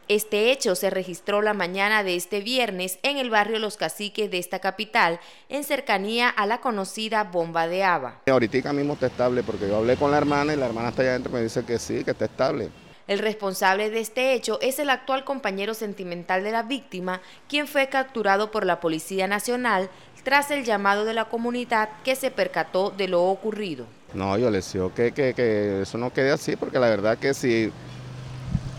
Este 0.08 0.50
hecho 0.50 0.74
se 0.74 0.88
registró 0.88 1.42
la 1.42 1.52
mañana 1.52 2.02
de 2.04 2.16
este 2.16 2.40
viernes 2.40 2.98
en 3.02 3.18
el 3.18 3.28
barrio 3.28 3.58
Los 3.58 3.76
Caciques 3.76 4.30
de 4.30 4.38
esta 4.38 4.60
capital, 4.60 5.20
en 5.50 5.62
cercanía 5.62 6.30
a 6.30 6.46
la 6.46 6.62
conocida 6.62 7.24
Bomba 7.24 7.68
de 7.68 7.84
Ava. 7.84 8.22
Ahorita 8.30 8.72
mismo 8.72 8.94
está 8.94 9.08
estable 9.08 9.42
porque 9.42 9.68
yo 9.68 9.76
hablé 9.76 9.98
con 9.98 10.10
la 10.10 10.16
hermana 10.16 10.54
y 10.54 10.56
la 10.56 10.64
hermana 10.64 10.88
está 10.88 11.02
allá 11.02 11.10
adentro 11.10 11.32
y 11.32 11.34
me 11.34 11.42
dice 11.42 11.66
que 11.66 11.78
sí, 11.78 12.02
que 12.02 12.12
está 12.12 12.24
estable. 12.24 12.70
El 13.10 13.18
responsable 13.18 13.90
de 13.90 13.98
este 13.98 14.34
hecho 14.34 14.60
es 14.62 14.78
el 14.78 14.88
actual 14.88 15.24
compañero 15.24 15.74
sentimental 15.74 16.44
de 16.44 16.52
la 16.52 16.62
víctima, 16.62 17.20
quien 17.48 17.66
fue 17.66 17.88
capturado 17.88 18.52
por 18.52 18.64
la 18.64 18.78
Policía 18.78 19.26
Nacional 19.26 19.90
tras 20.22 20.52
el 20.52 20.64
llamado 20.64 21.04
de 21.04 21.12
la 21.12 21.24
comunidad 21.24 21.88
que 22.04 22.14
se 22.14 22.30
percató 22.30 22.90
de 22.90 23.08
lo 23.08 23.24
ocurrido. 23.24 23.84
No, 24.14 24.38
yo 24.38 24.48
le 24.48 24.58
deseo 24.58 24.94
que, 24.94 25.10
que, 25.10 25.82
eso 25.82 25.98
no 25.98 26.12
quede 26.12 26.30
así, 26.30 26.54
porque 26.54 26.78
la 26.78 26.88
verdad 26.88 27.18
que 27.18 27.34
si, 27.34 27.72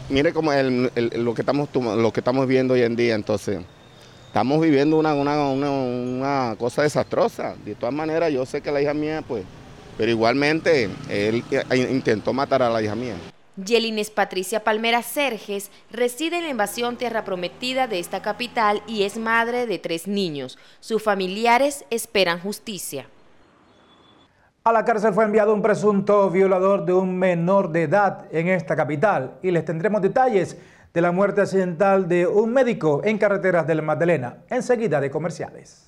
mire 0.07 0.31
como 0.31 0.53
lo, 0.53 1.33
que 1.33 1.41
estamos, 1.41 1.67
lo 1.75 2.13
que 2.13 2.21
estamos 2.21 2.47
viendo 2.47 2.75
hoy 2.75 2.83
en 2.83 2.95
día, 2.95 3.15
entonces, 3.15 3.59
estamos 4.27 4.61
viviendo 4.61 4.95
una, 4.95 5.13
una, 5.13 5.43
una 5.51 6.55
cosa 6.57 6.83
desastrosa. 6.83 7.57
De 7.65 7.75
todas 7.75 7.93
maneras, 7.93 8.31
yo 8.31 8.45
sé 8.45 8.61
que 8.61 8.71
la 8.71 8.81
hija 8.81 8.93
mía, 8.93 9.25
pues, 9.27 9.43
pero 9.97 10.09
igualmente 10.09 10.89
él 11.09 11.43
intentó 11.89 12.31
matar 12.31 12.61
a 12.61 12.69
la 12.69 12.81
hija 12.81 12.95
mía. 12.95 13.15
Yelines 13.65 14.09
Patricia 14.09 14.63
Palmera 14.63 15.01
Serges 15.03 15.71
reside 15.91 16.37
en 16.37 16.43
la 16.43 16.49
invasión 16.49 16.97
Tierra 16.97 17.23
Prometida 17.23 17.87
de 17.87 17.99
esta 17.99 18.21
capital 18.21 18.81
y 18.87 19.03
es 19.03 19.17
madre 19.17 19.67
de 19.67 19.79
tres 19.79 20.07
niños. 20.07 20.57
Sus 20.79 21.03
familiares 21.03 21.85
esperan 21.89 22.39
justicia. 22.39 23.07
A 24.63 24.71
la 24.71 24.85
cárcel 24.85 25.13
fue 25.13 25.25
enviado 25.25 25.53
un 25.53 25.61
presunto 25.61 26.29
violador 26.29 26.85
de 26.85 26.93
un 26.93 27.17
menor 27.17 27.71
de 27.71 27.83
edad 27.83 28.27
en 28.31 28.47
esta 28.47 28.75
capital 28.75 29.39
y 29.41 29.51
les 29.51 29.65
tendremos 29.65 30.01
detalles 30.01 30.57
de 30.93 31.01
la 31.01 31.11
muerte 31.11 31.41
accidental 31.41 32.07
de 32.07 32.27
un 32.27 32.53
médico 32.53 33.01
en 33.03 33.17
carreteras 33.17 33.65
del 33.65 33.81
Magdalena, 33.81 34.43
enseguida 34.49 34.99
de 34.99 35.09
comerciales. 35.09 35.87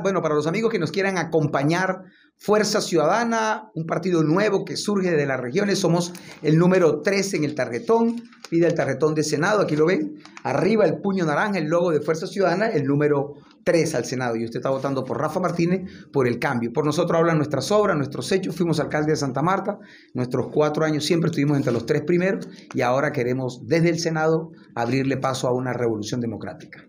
Bueno, 0.00 0.22
para 0.22 0.34
los 0.34 0.46
amigos 0.46 0.72
que 0.72 0.78
nos 0.78 0.90
quieran 0.90 1.18
acompañar 1.18 2.04
Fuerza 2.38 2.80
Ciudadana, 2.80 3.70
un 3.74 3.86
partido 3.86 4.24
nuevo 4.24 4.64
que 4.64 4.76
surge 4.76 5.12
de 5.12 5.26
las 5.26 5.40
regiones. 5.40 5.78
Somos 5.78 6.12
el 6.42 6.58
número 6.58 7.00
3 7.00 7.34
en 7.34 7.44
el 7.44 7.54
tarjetón. 7.54 8.22
Pide 8.50 8.66
el 8.66 8.74
tarjetón 8.74 9.14
de 9.14 9.22
Senado, 9.22 9.60
aquí 9.60 9.76
lo 9.76 9.86
ven. 9.86 10.16
Arriba 10.42 10.84
el 10.84 11.00
puño 11.00 11.24
naranja, 11.24 11.58
el 11.58 11.68
logo 11.68 11.92
de 11.92 12.00
Fuerza 12.00 12.26
Ciudadana, 12.26 12.66
el 12.66 12.84
número 12.84 13.34
3 13.64 13.94
al 13.94 14.04
Senado. 14.04 14.34
Y 14.34 14.44
usted 14.44 14.58
está 14.58 14.70
votando 14.70 15.04
por 15.04 15.20
Rafa 15.20 15.38
Martínez 15.38 15.88
por 16.12 16.26
el 16.26 16.38
cambio. 16.40 16.72
Por 16.72 16.84
nosotros 16.84 17.16
hablan 17.16 17.36
nuestras 17.36 17.70
obras, 17.70 17.96
nuestros 17.96 18.30
hechos. 18.32 18.56
Fuimos 18.56 18.80
alcalde 18.80 19.12
de 19.12 19.16
Santa 19.16 19.40
Marta. 19.40 19.78
Nuestros 20.12 20.48
cuatro 20.52 20.84
años 20.84 21.04
siempre 21.04 21.28
estuvimos 21.28 21.56
entre 21.56 21.72
los 21.72 21.86
tres 21.86 22.02
primeros. 22.02 22.48
Y 22.74 22.80
ahora 22.80 23.12
queremos 23.12 23.66
desde 23.66 23.90
el 23.90 24.00
Senado 24.00 24.50
abrirle 24.74 25.16
paso 25.16 25.46
a 25.46 25.54
una 25.54 25.72
revolución 25.72 26.20
democrática. 26.20 26.88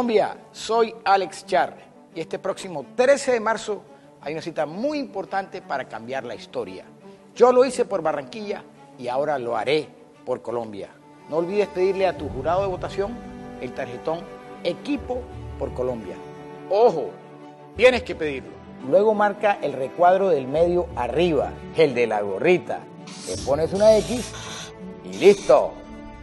Colombia, 0.00 0.34
soy 0.50 0.94
Alex 1.04 1.44
Char 1.44 1.76
y 2.14 2.20
este 2.20 2.38
próximo 2.38 2.86
13 2.96 3.32
de 3.32 3.40
marzo 3.40 3.82
hay 4.22 4.32
una 4.32 4.40
cita 4.40 4.64
muy 4.64 4.98
importante 4.98 5.60
para 5.60 5.86
cambiar 5.88 6.24
la 6.24 6.34
historia. 6.34 6.86
Yo 7.36 7.52
lo 7.52 7.66
hice 7.66 7.84
por 7.84 8.00
Barranquilla 8.00 8.64
y 8.98 9.08
ahora 9.08 9.38
lo 9.38 9.58
haré 9.58 9.90
por 10.24 10.40
Colombia. 10.40 10.88
No 11.28 11.36
olvides 11.36 11.68
pedirle 11.68 12.06
a 12.06 12.16
tu 12.16 12.30
jurado 12.30 12.62
de 12.62 12.68
votación 12.68 13.14
el 13.60 13.74
tarjetón 13.74 14.20
Equipo 14.64 15.20
por 15.58 15.74
Colombia. 15.74 16.16
Ojo, 16.70 17.10
tienes 17.76 18.02
que 18.02 18.14
pedirlo. 18.14 18.52
Luego 18.88 19.12
marca 19.12 19.58
el 19.60 19.74
recuadro 19.74 20.30
del 20.30 20.48
medio 20.48 20.86
arriba, 20.96 21.52
el 21.76 21.94
de 21.94 22.06
la 22.06 22.22
gorrita. 22.22 22.80
Le 23.28 23.36
pones 23.44 23.70
una 23.74 23.98
X 23.98 24.32
y 25.04 25.18
listo. 25.18 25.72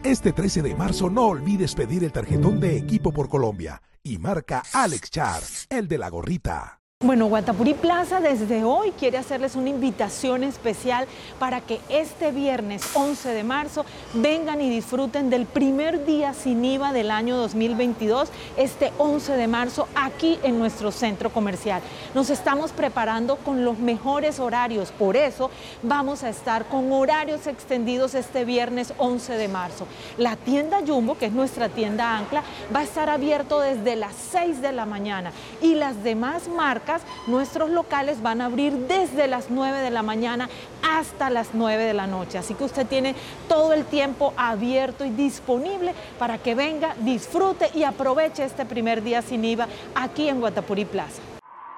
Este 0.04 0.32
13 0.32 0.62
de 0.62 0.74
marzo 0.76 1.10
no 1.10 1.26
olvides 1.26 1.74
pedir 1.74 2.04
el 2.04 2.12
tarjetón 2.12 2.60
de 2.60 2.76
equipo 2.76 3.12
por 3.12 3.28
Colombia 3.28 3.82
y 4.04 4.18
marca 4.18 4.62
Alex 4.72 5.10
Char, 5.10 5.42
el 5.70 5.88
de 5.88 5.98
la 5.98 6.08
gorrita. 6.08 6.77
Bueno, 7.00 7.26
Guatapurí 7.26 7.74
Plaza 7.74 8.18
desde 8.18 8.64
hoy 8.64 8.90
quiere 8.90 9.18
hacerles 9.18 9.54
una 9.54 9.68
invitación 9.68 10.42
especial 10.42 11.06
para 11.38 11.60
que 11.60 11.78
este 11.88 12.32
viernes 12.32 12.82
11 12.92 13.28
de 13.28 13.44
marzo 13.44 13.86
vengan 14.14 14.60
y 14.60 14.68
disfruten 14.68 15.30
del 15.30 15.46
primer 15.46 16.04
día 16.04 16.34
sin 16.34 16.64
IVA 16.64 16.92
del 16.92 17.12
año 17.12 17.36
2022, 17.36 18.30
este 18.56 18.92
11 18.98 19.34
de 19.34 19.46
marzo 19.46 19.86
aquí 19.94 20.40
en 20.42 20.58
nuestro 20.58 20.90
centro 20.90 21.30
comercial. 21.30 21.82
Nos 22.16 22.30
estamos 22.30 22.72
preparando 22.72 23.36
con 23.36 23.64
los 23.64 23.78
mejores 23.78 24.40
horarios, 24.40 24.90
por 24.90 25.16
eso 25.16 25.52
vamos 25.84 26.24
a 26.24 26.30
estar 26.30 26.64
con 26.64 26.90
horarios 26.90 27.46
extendidos 27.46 28.16
este 28.16 28.44
viernes 28.44 28.92
11 28.98 29.34
de 29.34 29.46
marzo. 29.46 29.86
La 30.16 30.34
tienda 30.34 30.80
Jumbo, 30.84 31.16
que 31.16 31.26
es 31.26 31.32
nuestra 31.32 31.68
tienda 31.68 32.18
ancla, 32.18 32.42
va 32.74 32.80
a 32.80 32.82
estar 32.82 33.08
abierto 33.08 33.60
desde 33.60 33.94
las 33.94 34.16
6 34.32 34.60
de 34.60 34.72
la 34.72 34.84
mañana 34.84 35.30
y 35.62 35.76
las 35.76 36.02
demás 36.02 36.48
marcas 36.48 36.87
nuestros 37.26 37.70
locales 37.70 38.22
van 38.22 38.40
a 38.40 38.46
abrir 38.46 38.72
desde 38.88 39.26
las 39.26 39.50
9 39.50 39.78
de 39.78 39.90
la 39.90 40.02
mañana 40.02 40.48
hasta 40.82 41.30
las 41.30 41.50
9 41.52 41.84
de 41.84 41.94
la 41.94 42.06
noche. 42.06 42.38
Así 42.38 42.54
que 42.54 42.64
usted 42.64 42.86
tiene 42.86 43.14
todo 43.48 43.72
el 43.72 43.84
tiempo 43.84 44.32
abierto 44.36 45.04
y 45.04 45.10
disponible 45.10 45.94
para 46.18 46.38
que 46.38 46.54
venga, 46.54 46.94
disfrute 47.00 47.70
y 47.74 47.84
aproveche 47.84 48.44
este 48.44 48.64
primer 48.64 49.02
día 49.02 49.22
sin 49.22 49.44
IVA 49.44 49.68
aquí 49.94 50.28
en 50.28 50.40
Guatapurí 50.40 50.84
Plaza. 50.84 51.22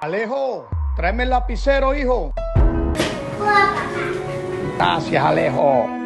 Alejo, 0.01 0.67
tráeme 0.95 1.23
el 1.23 1.29
lapicero, 1.29 1.93
hijo. 1.93 2.33
Gracias, 4.77 5.23
Alejo. 5.23 6.00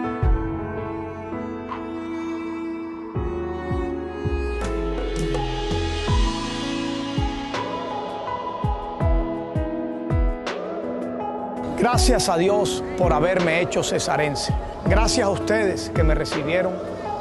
Gracias 11.78 12.30
a 12.30 12.38
Dios 12.38 12.82
por 12.98 13.12
haberme 13.12 13.62
hecho 13.62 13.84
cesarense. 13.84 14.54
Gracias 14.86 15.28
a 15.28 15.30
ustedes 15.30 15.92
que 15.94 16.04
me 16.04 16.16
recibieron 16.16 16.74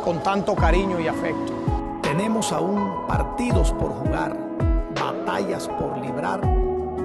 con 0.04 0.22
tanto 0.22 0.54
cariño 0.54 1.00
y 1.00 1.08
afecto. 1.08 1.52
Tenemos 2.02 2.52
aún 2.52 3.04
partidos 3.08 3.72
por 3.72 3.90
jugar, 3.90 4.36
batallas 4.94 5.66
por 5.66 5.98
librar 5.98 6.40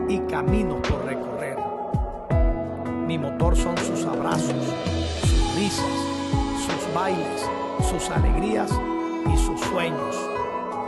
y 0.07 0.19
caminos 0.19 0.79
por 0.87 1.03
recorrer. 1.05 1.57
Mi 3.07 3.17
motor 3.17 3.57
son 3.57 3.75
sus 3.79 4.05
abrazos, 4.05 4.53
sus 5.21 5.55
risas, 5.55 5.85
sus 6.65 6.93
bailes, 6.93 7.49
sus 7.89 8.11
alegrías 8.11 8.69
y 9.33 9.37
sus 9.37 9.59
sueños, 9.61 10.15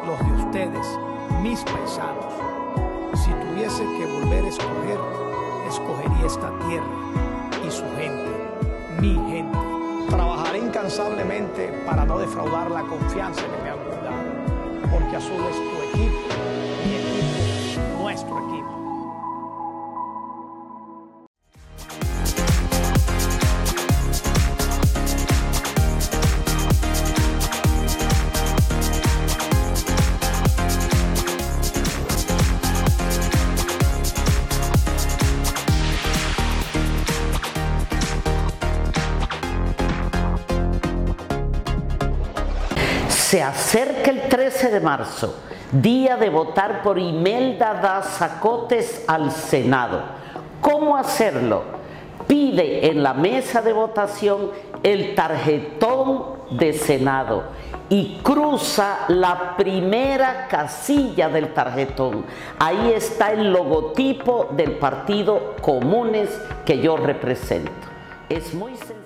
los 0.05 0.19
de 0.19 0.45
ustedes, 0.45 0.87
mis 1.41 1.59
paisanos. 1.61 2.33
Si 3.15 3.31
tuviese 3.31 3.83
que 3.97 4.05
volver 4.05 4.45
a 4.45 4.47
escoger, 4.47 5.20
escogería 5.71 6.25
esta 6.25 6.51
tierra 6.67 6.85
y 7.65 7.71
su 7.71 7.83
gente, 7.97 8.29
mi 8.99 9.13
gente. 9.31 9.57
Trabajaré 10.09 10.59
incansablemente 10.59 11.71
para 11.85 12.05
no 12.05 12.19
defraudar 12.19 12.69
la 12.69 12.81
confianza 12.81 13.41
que 13.41 13.63
me 13.63 13.69
han 13.69 13.79
dado, 14.03 14.91
porque 14.91 15.15
Azul 15.15 15.41
es 15.49 15.55
tu 15.55 15.99
equipo, 15.99 16.19
mi 16.85 16.95
equipo, 16.95 18.01
nuestro 18.01 18.37
equipo. 18.49 18.60
Acerca 43.51 44.11
el 44.11 44.29
13 44.29 44.69
de 44.69 44.79
marzo, 44.79 45.35
día 45.73 46.15
de 46.15 46.29
votar 46.29 46.81
por 46.81 46.97
Imelda 46.97 47.73
Dazacotes 47.73 49.03
al 49.07 49.29
Senado. 49.29 50.03
¿Cómo 50.61 50.95
hacerlo? 50.95 51.63
Pide 52.27 52.87
en 52.89 53.03
la 53.03 53.13
mesa 53.13 53.61
de 53.61 53.73
votación 53.73 54.51
el 54.83 55.15
tarjetón 55.15 56.23
de 56.51 56.71
Senado 56.71 57.43
y 57.89 58.19
cruza 58.23 58.99
la 59.09 59.57
primera 59.57 60.47
casilla 60.47 61.27
del 61.27 61.53
tarjetón. 61.53 62.23
Ahí 62.57 62.93
está 62.95 63.33
el 63.33 63.51
logotipo 63.51 64.47
del 64.51 64.77
partido 64.77 65.55
Comunes 65.61 66.29
que 66.65 66.79
yo 66.79 66.95
represento. 66.95 67.71
Es 68.29 68.53
muy 68.53 68.77
sencillo. 68.77 69.00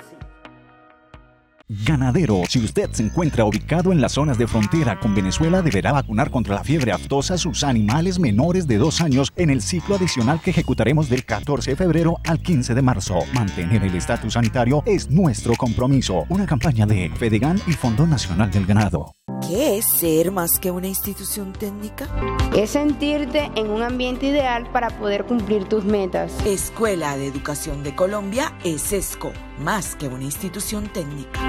Ganadero, 1.68 2.44
si 2.48 2.60
usted 2.60 2.92
se 2.92 3.02
encuentra 3.02 3.44
ubicado 3.44 3.92
en 3.92 4.00
las 4.00 4.12
zonas 4.12 4.38
de 4.38 4.46
frontera 4.46 5.00
con 5.00 5.16
Venezuela, 5.16 5.64
deberá 5.64 5.92
vacunar 5.94 6.30
contra 6.30 6.54
la 6.54 6.64
fiebre 6.64 6.92
aftosa 6.92 7.40
sus 7.40 7.64
animales 7.64 8.20
menores 8.20 8.68
de 8.68 8.78
dos 8.78 9.02
años 9.02 9.34
en 9.36 9.50
el 9.50 9.64
ciclo 9.64 9.96
adicional 9.96 10.40
que 10.42 10.52
ejecutaremos 10.52 11.10
del 11.10 11.26
14 11.26 11.72
de 11.72 11.76
febrero 11.76 12.20
al 12.26 12.40
15 12.40 12.76
de 12.76 12.82
marzo. 12.84 13.18
Mantener 13.34 13.84
el 13.84 13.96
estatus 13.96 14.34
sanitario 14.34 14.84
es 14.86 15.10
nuestro 15.10 15.56
compromiso. 15.56 16.26
Una 16.30 16.46
campaña 16.46 16.86
de 16.86 17.10
Fedegan 17.16 17.60
y 17.66 17.74
Fondo 17.74 18.06
Nacional 18.06 18.52
del 18.52 18.68
Ganado. 18.68 19.12
¿Qué 19.48 19.78
es 19.78 19.86
ser 19.86 20.32
más 20.32 20.60
que 20.60 20.72
una 20.72 20.88
institución 20.88 21.54
técnica? 21.54 22.08
Es 22.56 22.72
sentirte 22.72 23.52
en 23.56 23.70
un 23.70 23.84
ambiente 23.84 24.26
ideal 24.26 24.68
para 24.72 24.90
poder 24.98 25.26
cumplir 25.26 25.66
tus 25.66 25.86
metas. 25.86 26.34
Escuela 26.48 27.16
de 27.16 27.28
Educación 27.28 27.84
de 27.84 27.96
Colombia 27.96 28.58
es 28.64 28.92
ESCO, 28.92 29.34
más 29.60 29.96
que 29.96 30.08
una 30.08 30.24
institución 30.24 30.92
técnica. 30.92 31.40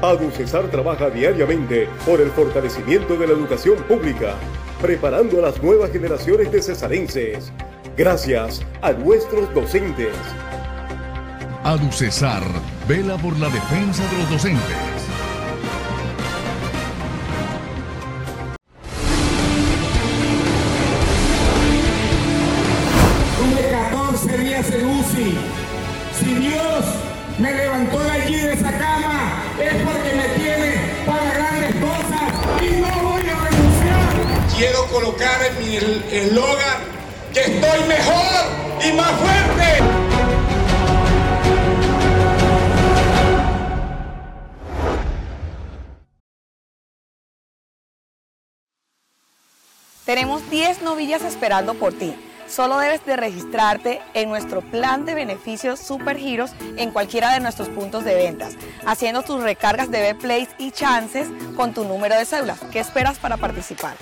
ADUCESAR 0.00 0.70
trabaja 0.70 1.10
diariamente 1.10 1.88
por 2.06 2.20
el 2.20 2.30
fortalecimiento 2.30 3.16
de 3.16 3.26
la 3.26 3.34
educación 3.34 3.76
pública, 3.84 4.36
preparando 4.80 5.38
a 5.38 5.50
las 5.50 5.62
nuevas 5.62 5.90
generaciones 5.90 6.50
de 6.50 6.62
cesarenses. 6.62 7.52
Gracias 7.96 8.62
a 8.80 8.92
nuestros 8.92 9.52
docentes. 9.54 10.14
ADUCESAR 11.64 12.42
vela 12.86 13.16
por 13.16 13.38
la 13.38 13.48
defensa 13.48 14.02
de 14.10 14.18
los 14.18 14.30
docentes. 14.32 14.76
Tuve 23.38 23.70
14 23.70 24.38
días 24.38 24.70
en 24.72 24.86
UCI. 24.86 25.38
Si 26.20 26.34
Dios 26.34 26.84
me 27.38 27.54
levantó 27.54 27.98
de 27.98 28.10
allí 28.10 28.36
de 28.36 28.52
esa 28.52 28.70
cama, 28.70 29.42
es 29.58 29.74
porque 29.84 30.14
me 30.14 30.28
tiene 30.38 30.74
para 31.06 31.32
grandes 31.32 31.74
cosas 31.76 32.30
y 32.60 32.76
no 32.76 33.08
voy 33.08 33.22
a 33.22 33.40
renunciar. 33.40 34.54
Quiero 34.54 34.84
colocar 34.88 35.40
en 35.46 35.66
mi 35.66 35.76
eslogan 35.76 36.76
que 37.32 37.40
estoy 37.40 37.88
mejor 37.88 38.84
y 38.86 38.92
más 38.92 39.12
fuerte. 39.12 40.23
Tenemos 50.04 50.50
10 50.50 50.82
novillas 50.82 51.22
esperando 51.22 51.74
por 51.74 51.94
ti. 51.94 52.14
Solo 52.46 52.78
debes 52.78 53.04
de 53.06 53.16
registrarte 53.16 54.02
en 54.12 54.28
nuestro 54.28 54.60
plan 54.60 55.06
de 55.06 55.14
beneficios 55.14 55.80
Super 55.80 56.18
Giros 56.18 56.52
en 56.76 56.90
cualquiera 56.90 57.32
de 57.32 57.40
nuestros 57.40 57.70
puntos 57.70 58.04
de 58.04 58.14
ventas, 58.14 58.54
haciendo 58.84 59.22
tus 59.22 59.42
recargas 59.42 59.90
de 59.90 60.02
B-Plays 60.02 60.50
y 60.58 60.72
chances 60.72 61.28
con 61.56 61.72
tu 61.72 61.84
número 61.84 62.16
de 62.16 62.26
cédula. 62.26 62.56
¿Qué 62.70 62.80
esperas 62.80 63.18
para 63.18 63.38
participar? 63.38 63.96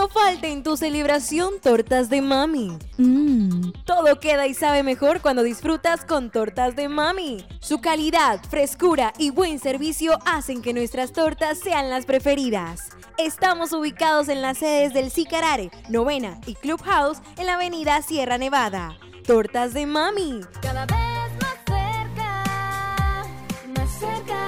No 0.00 0.08
falte 0.08 0.48
en 0.48 0.62
tu 0.62 0.78
celebración 0.78 1.60
tortas 1.60 2.08
de 2.08 2.22
mami. 2.22 2.78
Mmm, 2.96 3.70
todo 3.84 4.18
queda 4.18 4.46
y 4.46 4.54
sabe 4.54 4.82
mejor 4.82 5.20
cuando 5.20 5.42
disfrutas 5.42 6.06
con 6.06 6.30
tortas 6.30 6.74
de 6.74 6.88
mami. 6.88 7.44
Su 7.60 7.82
calidad, 7.82 8.40
frescura 8.48 9.12
y 9.18 9.30
buen 9.30 9.58
servicio 9.58 10.18
hacen 10.24 10.62
que 10.62 10.72
nuestras 10.72 11.12
tortas 11.12 11.58
sean 11.58 11.90
las 11.90 12.06
preferidas. 12.06 12.88
Estamos 13.18 13.74
ubicados 13.74 14.30
en 14.30 14.40
las 14.40 14.56
sedes 14.56 14.94
del 14.94 15.10
Sicarare, 15.10 15.70
Novena 15.90 16.40
y 16.46 16.54
Clubhouse 16.54 17.18
en 17.36 17.44
la 17.44 17.56
avenida 17.56 18.00
Sierra 18.00 18.38
Nevada. 18.38 18.96
Tortas 19.26 19.74
de 19.74 19.84
mami. 19.84 20.40
Cada 20.62 20.86
vez 20.86 20.96
más 21.42 21.58
cerca, 21.66 23.26
más 23.76 23.90
cerca 23.98 24.39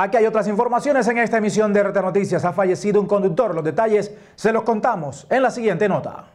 Aquí 0.00 0.16
hay 0.16 0.26
otras 0.26 0.46
informaciones 0.46 1.08
en 1.08 1.18
esta 1.18 1.38
emisión 1.38 1.72
de 1.72 1.82
RT 1.82 1.96
Noticias. 1.96 2.44
Ha 2.44 2.52
fallecido 2.52 3.00
un 3.00 3.08
conductor. 3.08 3.52
Los 3.52 3.64
detalles 3.64 4.12
se 4.36 4.52
los 4.52 4.62
contamos 4.62 5.26
en 5.28 5.42
la 5.42 5.50
siguiente 5.50 5.88
nota. 5.88 6.30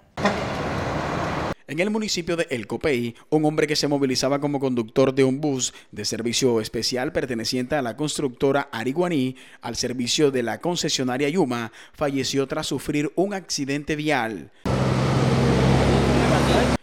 En 1.65 1.79
el 1.79 1.89
municipio 1.89 2.35
de 2.35 2.45
El 2.49 2.67
Copey, 2.67 3.15
un 3.29 3.45
hombre 3.45 3.65
que 3.65 3.77
se 3.77 3.87
movilizaba 3.87 4.39
como 4.39 4.59
conductor 4.59 5.15
de 5.15 5.23
un 5.23 5.39
bus 5.39 5.73
de 5.93 6.03
servicio 6.03 6.59
especial 6.59 7.13
perteneciente 7.13 7.75
a 7.75 7.81
la 7.81 7.95
constructora 7.95 8.67
Ariguaní 8.69 9.37
al 9.61 9.77
servicio 9.77 10.29
de 10.29 10.43
la 10.43 10.59
concesionaria 10.59 11.29
Yuma 11.29 11.71
falleció 11.93 12.45
tras 12.49 12.67
sufrir 12.67 13.13
un 13.15 13.33
accidente 13.33 13.95
vial. 13.95 14.51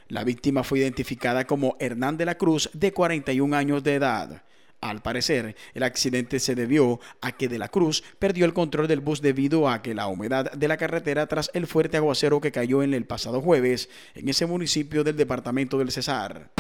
La 0.09 0.25
víctima 0.25 0.65
fue 0.65 0.79
identificada 0.79 1.45
como 1.45 1.77
Hernán 1.79 2.17
de 2.17 2.25
la 2.25 2.37
Cruz, 2.37 2.71
de 2.73 2.95
41 2.95 3.55
años 3.55 3.85
de 3.85 3.97
edad. 3.97 4.43
Al 4.81 5.03
parecer, 5.03 5.57
el 5.75 5.83
accidente 5.83 6.41
se 6.41 6.55
debió 6.55 7.01
a 7.21 7.33
que 7.33 7.49
De 7.49 7.59
la 7.59 7.69
Cruz 7.69 8.03
perdió 8.19 8.47
el 8.47 8.55
control 8.55 8.89
del 8.89 9.01
bus 9.01 9.21
debido 9.21 9.69
a 9.69 9.83
que 9.83 9.95
la 9.95 10.07
humedad 10.07 10.51
de 10.53 10.69
la 10.69 10.79
carretera 10.79 11.27
tras 11.27 11.51
el 11.53 11.67
fuerte 11.67 11.99
aguacero 11.99 12.41
que 12.41 12.51
cayó 12.51 12.83
en 12.83 12.95
el 12.95 13.05
pasado 13.05 13.43
jueves 13.43 13.91
en 14.15 14.31
ese 14.31 14.47
municipio 14.47 15.05
del 15.05 15.17
departamento 15.17 15.77
del 15.79 15.91
Cesar. 15.91 16.51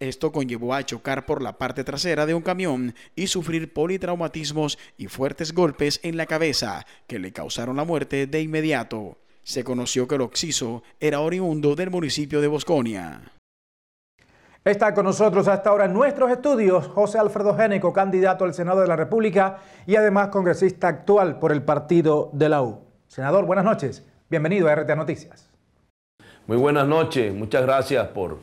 Esto 0.00 0.32
conllevó 0.32 0.74
a 0.74 0.84
chocar 0.84 1.24
por 1.24 1.40
la 1.40 1.56
parte 1.56 1.82
trasera 1.82 2.26
de 2.26 2.34
un 2.34 2.42
camión 2.42 2.94
y 3.16 3.28
sufrir 3.28 3.72
politraumatismos 3.72 4.78
y 4.98 5.06
fuertes 5.06 5.54
golpes 5.54 5.98
en 6.02 6.18
la 6.18 6.26
cabeza 6.26 6.84
que 7.06 7.18
le 7.18 7.32
causaron 7.32 7.76
la 7.76 7.84
muerte 7.84 8.26
de 8.26 8.42
inmediato. 8.42 9.16
Se 9.44 9.64
conoció 9.64 10.06
que 10.06 10.16
el 10.16 10.20
occiso 10.20 10.82
era 11.00 11.20
oriundo 11.20 11.74
del 11.74 11.90
municipio 11.90 12.42
de 12.42 12.48
Bosconia. 12.48 13.32
Está 14.64 14.94
con 14.94 15.04
nosotros 15.04 15.46
hasta 15.46 15.68
ahora 15.68 15.84
en 15.84 15.92
nuestros 15.92 16.30
estudios 16.30 16.86
José 16.88 17.18
Alfredo 17.18 17.54
Génico, 17.54 17.92
candidato 17.92 18.46
al 18.46 18.54
Senado 18.54 18.80
de 18.80 18.88
la 18.88 18.96
República 18.96 19.58
y 19.86 19.96
además 19.96 20.28
congresista 20.28 20.88
actual 20.88 21.38
por 21.38 21.52
el 21.52 21.62
partido 21.62 22.30
de 22.32 22.48
la 22.48 22.62
U. 22.62 22.80
Senador, 23.06 23.44
buenas 23.44 23.66
noches. 23.66 24.08
Bienvenido 24.30 24.66
a 24.70 24.74
RTA 24.74 24.96
Noticias. 24.96 25.50
Muy 26.46 26.56
buenas 26.56 26.88
noches. 26.88 27.34
Muchas 27.34 27.60
gracias 27.60 28.08
por 28.08 28.38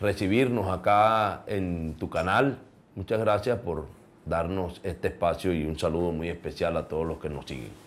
recibirnos 0.00 0.70
acá 0.70 1.42
en 1.46 1.94
tu 1.98 2.08
canal. 2.08 2.56
Muchas 2.94 3.20
gracias 3.20 3.58
por 3.58 3.84
darnos 4.24 4.80
este 4.82 5.08
espacio 5.08 5.52
y 5.52 5.66
un 5.66 5.78
saludo 5.78 6.10
muy 6.10 6.30
especial 6.30 6.74
a 6.78 6.88
todos 6.88 7.06
los 7.06 7.18
que 7.18 7.28
nos 7.28 7.44
siguen. 7.44 7.85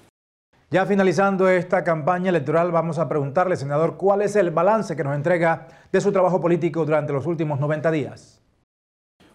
Ya 0.71 0.85
finalizando 0.85 1.49
esta 1.49 1.83
campaña 1.83 2.29
electoral, 2.29 2.71
vamos 2.71 2.99
a 2.99 3.09
preguntarle, 3.09 3.55
senador, 3.55 3.97
cuál 3.97 4.21
es 4.21 4.35
el 4.35 4.51
balance 4.51 4.95
que 4.95 5.03
nos 5.03 5.15
entrega 5.15 5.67
de 5.91 5.99
su 5.99 6.11
trabajo 6.11 6.39
político 6.39 6.85
durante 6.85 7.11
los 7.11 7.25
últimos 7.25 7.59
90 7.59 7.89
días. 7.89 8.39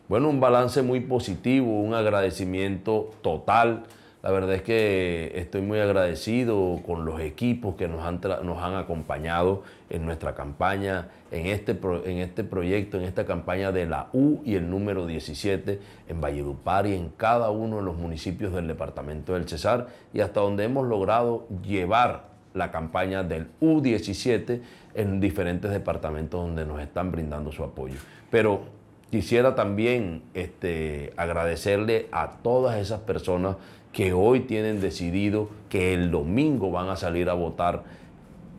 Bueno, 0.09 0.29
un 0.29 0.39
balance 0.39 0.81
muy 0.83 1.01
positivo, 1.01 1.81
un 1.81 1.93
agradecimiento 1.93 3.11
total. 3.21 3.83
La 4.25 4.31
verdad 4.31 4.55
es 4.55 4.63
que 4.63 5.33
estoy 5.35 5.61
muy 5.61 5.81
agradecido 5.81 6.81
con 6.87 7.05
los 7.05 7.21
equipos 7.21 7.75
que 7.75 7.89
nos 7.89 8.07
han, 8.07 8.23
nos 8.43 8.63
han 8.63 8.75
acompañado 8.75 9.65
en 9.91 10.07
nuestra 10.07 10.35
campaña, 10.35 11.09
en 11.31 11.45
este, 11.45 11.79
en 12.07 12.17
este 12.17 12.43
proyecto, 12.43 12.97
en 12.97 13.05
esta 13.05 13.27
campaña 13.27 13.71
de 13.71 13.85
la 13.85 14.09
U 14.15 14.41
y 14.43 14.55
el 14.55 14.71
número 14.71 15.07
17 15.07 15.79
en 16.09 16.21
Valledupar 16.23 16.87
y 16.87 16.95
en 16.95 17.11
cada 17.11 17.51
uno 17.51 17.77
de 17.77 17.83
los 17.83 17.99
municipios 17.99 18.55
del 18.55 18.67
departamento 18.67 19.35
del 19.35 19.47
Cesar 19.47 19.89
y 20.15 20.21
hasta 20.21 20.41
donde 20.41 20.65
hemos 20.65 20.89
logrado 20.89 21.47
llevar 21.63 22.29
la 22.55 22.71
campaña 22.71 23.25
del 23.25 23.49
U17 23.61 24.63
en 24.95 25.21
diferentes 25.21 25.71
departamentos 25.71 26.41
donde 26.41 26.65
nos 26.65 26.81
están 26.81 27.13
brindando 27.13 27.53
su 27.53 27.63
apoyo. 27.63 27.97
Pero 28.31 28.63
quisiera 29.11 29.55
también 29.55 30.23
este, 30.33 31.13
agradecerle 31.19 32.09
a 32.11 32.39
todas 32.43 32.79
esas 32.79 33.01
personas 33.01 33.57
que 33.95 34.13
hoy 34.13 34.41
tienen 34.41 34.81
decidido 34.81 35.49
que 35.71 35.95
el 35.95 36.11
domingo 36.11 36.71
van 36.71 36.89
a 36.89 36.97
salir 36.97 37.31
a 37.31 37.35
votar 37.35 37.85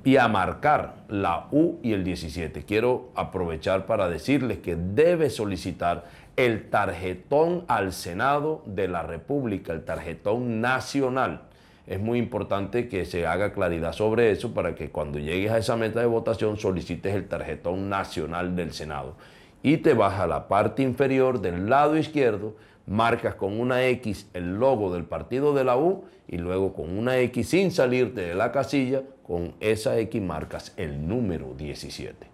y 0.06 0.18
a 0.18 0.28
marcar 0.28 0.96
la 1.10 1.48
U 1.52 1.78
y 1.84 1.92
el 1.92 2.04
17. 2.04 2.64
Quiero 2.64 3.10
aprovechar 3.16 3.86
para 3.86 4.08
decirles 4.08 4.60
que 4.60 4.78
debe 4.78 5.30
solicitar 5.30 6.06
el 6.38 6.70
tarjetón 6.70 7.66
al 7.68 7.92
Senado 7.92 8.64
de 8.66 8.88
la 8.88 9.04
República, 9.04 9.74
el 9.74 9.84
tarjetón 9.84 10.62
nacional. 10.62 11.42
Es 11.86 12.00
muy 12.00 12.18
importante 12.18 12.88
que 12.88 13.06
se 13.06 13.28
haga 13.28 13.52
claridad 13.52 13.92
sobre 13.92 14.32
eso 14.32 14.54
para 14.54 14.74
que 14.74 14.90
cuando 14.90 15.20
llegues 15.20 15.52
a 15.52 15.58
esa 15.58 15.76
meta 15.76 16.00
de 16.00 16.06
votación 16.06 16.58
solicites 16.58 17.14
el 17.14 17.28
tarjetón 17.28 17.90
nacional 17.90 18.56
del 18.56 18.72
Senado. 18.72 19.16
Y 19.64 19.78
te 19.78 19.96
vas 19.96 20.20
a 20.20 20.28
la 20.28 20.48
parte 20.48 20.82
inferior 20.82 21.42
del 21.42 21.70
lado 21.70 21.98
izquierdo, 21.98 22.56
marcas 22.88 23.36
con 23.36 23.60
una 23.60 23.86
X 23.86 24.28
el 24.34 24.56
logo 24.56 24.94
del 24.94 25.06
partido 25.06 25.54
de 25.54 25.64
la 25.64 25.78
U 25.78 26.06
y 26.28 26.38
luego 26.38 26.74
con 26.74 26.98
una 26.98 27.18
X 27.18 27.50
sin 27.50 27.72
salirte 27.72 28.22
de 28.22 28.36
la 28.36 28.52
casilla, 28.52 29.04
con 29.24 29.54
esa 29.60 29.98
X 29.98 30.22
marcas 30.22 30.74
el 30.78 31.08
número 31.08 31.54
17. 31.56 32.28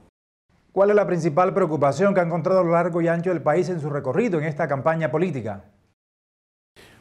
¿Cuál 0.72 0.90
es 0.90 0.96
la 0.96 1.08
principal 1.08 1.54
preocupación 1.54 2.14
que 2.14 2.22
ha 2.22 2.24
encontrado 2.24 2.62
a 2.62 2.64
lo 2.64 2.72
largo 2.72 3.02
y 3.02 3.08
ancho 3.08 3.30
del 3.30 3.42
país 3.42 3.68
en 3.70 3.82
su 3.82 3.90
recorrido 3.90 4.40
en 4.40 4.46
esta 4.46 4.68
campaña 4.68 5.12
política? 5.12 5.66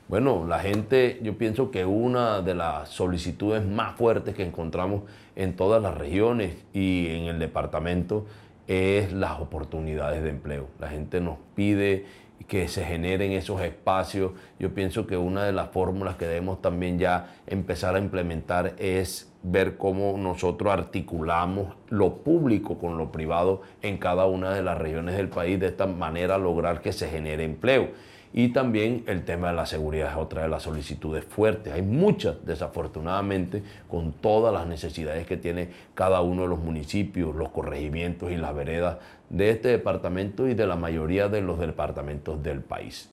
Bueno, 0.09 0.45
la 0.45 0.59
gente, 0.59 1.21
yo 1.23 1.39
pienso 1.39 1.71
que 1.71 1.85
una 1.85 2.43
de 2.43 2.57
las 2.57 2.89
solicitudes 2.89 3.65
más 3.65 3.95
fuertes 3.95 4.35
que 4.35 4.45
encontramos 4.45 5.03
en 5.37 5.55
todas 5.55 5.81
las 5.81 5.97
regiones 5.97 6.57
y 6.73 7.07
en 7.11 7.27
el 7.27 7.39
departamento 7.39 8.27
es 8.67 9.13
las 9.13 9.39
oportunidades 9.39 10.23
de 10.25 10.31
empleo. 10.31 10.67
La 10.81 10.89
gente 10.89 11.21
nos 11.21 11.39
pide 11.55 12.07
que 12.48 12.68
se 12.68 12.85
generen 12.85 13.33
esos 13.33 13.61
espacios. 13.62 14.33
Yo 14.59 14.74
pienso 14.74 15.07
que 15.07 15.16
una 15.16 15.44
de 15.44 15.53
las 15.53 15.70
fórmulas 15.70 16.16
que 16.16 16.26
debemos 16.26 16.61
también 16.61 16.98
ya 16.98 17.35
empezar 17.46 17.94
a 17.94 17.98
implementar 17.98 18.74
es 18.79 19.33
ver 19.42 19.76
cómo 19.76 20.16
nosotros 20.18 20.72
articulamos 20.72 21.74
lo 21.88 22.16
público 22.16 22.79
con 22.79 22.98
lo 22.98 23.11
privado 23.11 23.62
en 23.83 23.98
cada 23.98 24.26
una 24.26 24.53
de 24.53 24.62
las 24.62 24.76
regiones 24.79 25.16
del 25.16 25.29
país, 25.29 25.59
de 25.59 25.68
esta 25.68 25.87
manera 25.87 26.38
lograr 26.38 26.83
que 26.83 26.92
se 26.92 27.09
genere 27.09 27.44
empleo. 27.44 27.88
Y 28.33 28.53
también 28.53 29.03
el 29.07 29.25
tema 29.25 29.49
de 29.49 29.55
la 29.55 29.66
seguridad 29.66 30.12
es 30.12 30.16
otra 30.16 30.43
de 30.43 30.49
las 30.49 30.62
solicitudes 30.62 31.25
fuertes. 31.25 31.73
Hay 31.73 31.83
muchas, 31.83 32.37
desafortunadamente, 32.47 33.62
con 33.88 34.12
todas 34.12 34.55
las 34.55 34.66
necesidades 34.66 35.27
que 35.27 35.37
tiene 35.37 35.71
cada 35.95 36.21
uno 36.21 36.43
de 36.43 36.49
los 36.49 36.61
municipios, 36.61 37.35
los 37.35 37.49
corregimientos 37.49 38.31
y 38.31 38.37
las 38.37 38.55
veredas 38.55 38.99
de 39.29 39.51
este 39.51 39.69
departamento 39.69 40.47
y 40.47 40.55
de 40.55 40.66
la 40.66 40.77
mayoría 40.77 41.29
de 41.29 41.40
los 41.40 41.59
departamentos 41.59 42.40
del 42.43 42.61
país. 42.61 43.11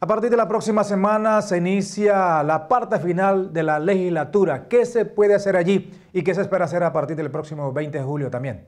A 0.00 0.06
partir 0.06 0.30
de 0.30 0.36
la 0.36 0.46
próxima 0.46 0.84
semana 0.84 1.42
se 1.42 1.56
inicia 1.58 2.44
la 2.44 2.68
parte 2.68 3.00
final 3.00 3.52
de 3.52 3.64
la 3.64 3.80
legislatura. 3.80 4.68
¿Qué 4.68 4.86
se 4.86 5.04
puede 5.04 5.34
hacer 5.34 5.56
allí 5.56 5.92
y 6.12 6.22
qué 6.22 6.32
se 6.36 6.42
espera 6.42 6.66
hacer 6.66 6.84
a 6.84 6.92
partir 6.92 7.16
del 7.16 7.32
próximo 7.32 7.72
20 7.72 7.98
de 7.98 8.04
julio 8.04 8.30
también? 8.30 8.64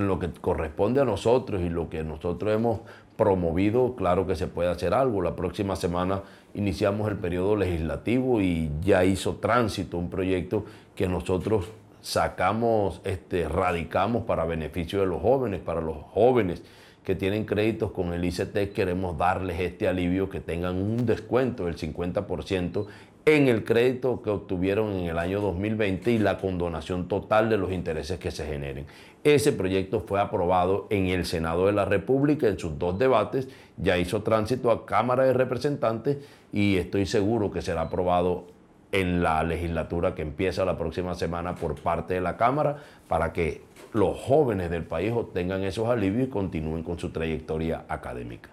En 0.00 0.08
lo 0.08 0.18
que 0.18 0.30
corresponde 0.30 1.02
a 1.02 1.04
nosotros 1.04 1.60
y 1.60 1.68
lo 1.68 1.90
que 1.90 2.02
nosotros 2.02 2.54
hemos 2.54 2.80
promovido, 3.18 3.96
claro 3.96 4.26
que 4.26 4.34
se 4.34 4.46
puede 4.46 4.70
hacer 4.70 4.94
algo. 4.94 5.20
La 5.20 5.36
próxima 5.36 5.76
semana 5.76 6.22
iniciamos 6.54 7.10
el 7.10 7.18
periodo 7.18 7.54
legislativo 7.54 8.40
y 8.40 8.70
ya 8.80 9.04
hizo 9.04 9.34
tránsito 9.34 9.98
un 9.98 10.08
proyecto 10.08 10.64
que 10.94 11.06
nosotros 11.06 11.66
sacamos, 12.00 13.02
este, 13.04 13.46
radicamos 13.46 14.24
para 14.24 14.46
beneficio 14.46 15.00
de 15.00 15.06
los 15.06 15.20
jóvenes, 15.20 15.60
para 15.60 15.82
los 15.82 15.98
jóvenes 16.14 16.62
que 17.04 17.14
tienen 17.14 17.44
créditos 17.44 17.90
con 17.90 18.14
el 18.14 18.24
ICT, 18.24 18.72
queremos 18.72 19.18
darles 19.18 19.60
este 19.60 19.86
alivio, 19.86 20.30
que 20.30 20.40
tengan 20.40 20.76
un 20.76 21.04
descuento 21.04 21.66
del 21.66 21.76
50% 21.76 22.86
en 23.26 23.48
el 23.48 23.64
crédito 23.64 24.22
que 24.22 24.30
obtuvieron 24.30 24.92
en 24.92 25.06
el 25.06 25.18
año 25.18 25.40
2020 25.40 26.10
y 26.10 26.18
la 26.18 26.38
condonación 26.38 27.06
total 27.06 27.50
de 27.50 27.58
los 27.58 27.70
intereses 27.70 28.18
que 28.18 28.30
se 28.30 28.46
generen. 28.46 28.86
Ese 29.22 29.52
proyecto 29.52 30.00
fue 30.00 30.18
aprobado 30.18 30.86
en 30.88 31.08
el 31.08 31.26
Senado 31.26 31.66
de 31.66 31.72
la 31.72 31.84
República 31.84 32.48
en 32.48 32.58
sus 32.58 32.78
dos 32.78 32.98
debates, 32.98 33.48
ya 33.76 33.98
hizo 33.98 34.22
tránsito 34.22 34.70
a 34.70 34.86
Cámara 34.86 35.24
de 35.24 35.34
Representantes 35.34 36.18
y 36.52 36.76
estoy 36.76 37.04
seguro 37.04 37.50
que 37.50 37.60
será 37.60 37.82
aprobado 37.82 38.46
en 38.92 39.22
la 39.22 39.42
legislatura 39.42 40.14
que 40.14 40.22
empieza 40.22 40.64
la 40.64 40.78
próxima 40.78 41.14
semana 41.14 41.54
por 41.54 41.74
parte 41.80 42.14
de 42.14 42.22
la 42.22 42.38
Cámara 42.38 42.78
para 43.08 43.32
que 43.32 43.62
los 43.92 44.18
jóvenes 44.18 44.70
del 44.70 44.84
país 44.84 45.12
obtengan 45.12 45.64
esos 45.64 45.88
alivios 45.88 46.28
y 46.28 46.30
continúen 46.30 46.82
con 46.82 46.98
su 46.98 47.10
trayectoria 47.10 47.84
académica. 47.88 48.50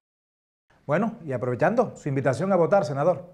Bueno, 0.86 1.16
y 1.26 1.32
aprovechando 1.32 1.94
su 1.96 2.10
invitación 2.10 2.52
a 2.52 2.56
votar, 2.58 2.84
senador. 2.84 3.34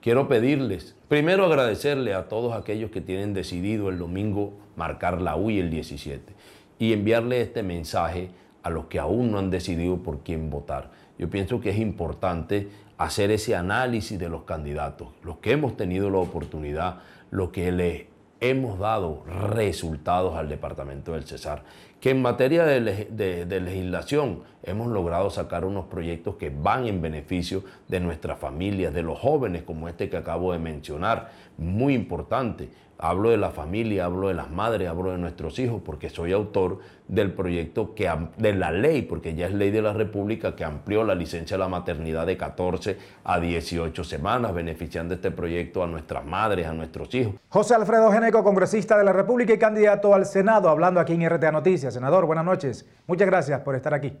Quiero 0.00 0.28
pedirles, 0.28 0.94
primero 1.08 1.46
agradecerle 1.46 2.14
a 2.14 2.28
todos 2.28 2.54
aquellos 2.54 2.90
que 2.90 3.00
tienen 3.00 3.34
decidido 3.34 3.88
el 3.88 3.98
domingo 3.98 4.65
marcar 4.76 5.20
la 5.20 5.36
UI 5.36 5.58
el 5.58 5.70
17 5.70 6.32
y 6.78 6.92
enviarle 6.92 7.40
este 7.40 7.62
mensaje 7.62 8.30
a 8.62 8.70
los 8.70 8.86
que 8.86 8.98
aún 8.98 9.30
no 9.30 9.38
han 9.38 9.50
decidido 9.50 9.98
por 9.98 10.20
quién 10.20 10.50
votar. 10.50 10.90
Yo 11.18 11.30
pienso 11.30 11.60
que 11.60 11.70
es 11.70 11.78
importante 11.78 12.68
hacer 12.98 13.30
ese 13.30 13.54
análisis 13.54 14.18
de 14.18 14.28
los 14.28 14.42
candidatos, 14.42 15.08
los 15.22 15.38
que 15.38 15.52
hemos 15.52 15.76
tenido 15.76 16.10
la 16.10 16.18
oportunidad, 16.18 16.98
los 17.30 17.50
que 17.50 17.72
le 17.72 18.08
hemos 18.40 18.78
dado 18.78 19.24
resultados 19.54 20.36
al 20.36 20.48
departamento 20.48 21.12
del 21.12 21.24
Cesar, 21.24 21.62
que 22.00 22.10
en 22.10 22.20
materia 22.20 22.64
de, 22.64 22.80
de, 22.80 23.60
legislación 23.60 24.42
hemos 24.62 24.88
logrado 24.88 25.30
sacar 25.30 25.64
unos 25.64 25.86
proyectos 25.86 26.36
que 26.36 26.50
van 26.50 26.86
en 26.86 27.00
beneficio 27.00 27.64
de 27.88 28.00
nuestras 28.00 28.38
familias, 28.38 28.92
de 28.92 29.02
los 29.02 29.18
jóvenes 29.18 29.62
como 29.62 29.88
este 29.88 30.10
que 30.10 30.18
acabo 30.18 30.52
de 30.52 30.58
mencionar, 30.58 31.30
muy 31.56 31.94
importante. 31.94 32.68
Hablo 32.98 33.30
de 33.30 33.36
la 33.36 33.50
familia, 33.50 34.06
hablo 34.06 34.28
de 34.28 34.34
las 34.34 34.50
madres, 34.50 34.88
hablo 34.88 35.12
de 35.12 35.18
nuestros 35.18 35.58
hijos, 35.58 35.82
porque 35.84 36.08
soy 36.08 36.32
autor 36.32 36.78
del 37.08 37.32
proyecto 37.32 37.94
que, 37.94 38.10
de 38.38 38.54
la 38.54 38.70
ley, 38.70 39.02
porque 39.02 39.34
ya 39.34 39.46
es 39.46 39.52
ley 39.52 39.70
de 39.70 39.82
la 39.82 39.92
República 39.92 40.56
que 40.56 40.64
amplió 40.64 41.04
la 41.04 41.14
licencia 41.14 41.56
de 41.56 41.62
la 41.62 41.68
maternidad 41.68 42.26
de 42.26 42.36
14 42.36 42.96
a 43.24 43.38
18 43.38 44.02
semanas, 44.02 44.54
beneficiando 44.54 45.14
este 45.14 45.30
proyecto 45.30 45.82
a 45.82 45.86
nuestras 45.86 46.24
madres, 46.24 46.66
a 46.66 46.72
nuestros 46.72 47.14
hijos. 47.14 47.34
José 47.50 47.74
Alfredo 47.74 48.10
Geneco, 48.10 48.42
congresista 48.42 48.96
de 48.96 49.04
la 49.04 49.12
República 49.12 49.52
y 49.52 49.58
candidato 49.58 50.14
al 50.14 50.24
Senado, 50.24 50.70
hablando 50.70 50.98
aquí 50.98 51.12
en 51.12 51.28
RTA 51.28 51.52
Noticias. 51.52 51.92
Senador, 51.92 52.24
buenas 52.24 52.44
noches. 52.44 52.88
Muchas 53.06 53.26
gracias 53.26 53.60
por 53.60 53.74
estar 53.74 53.92
aquí. 53.92 54.16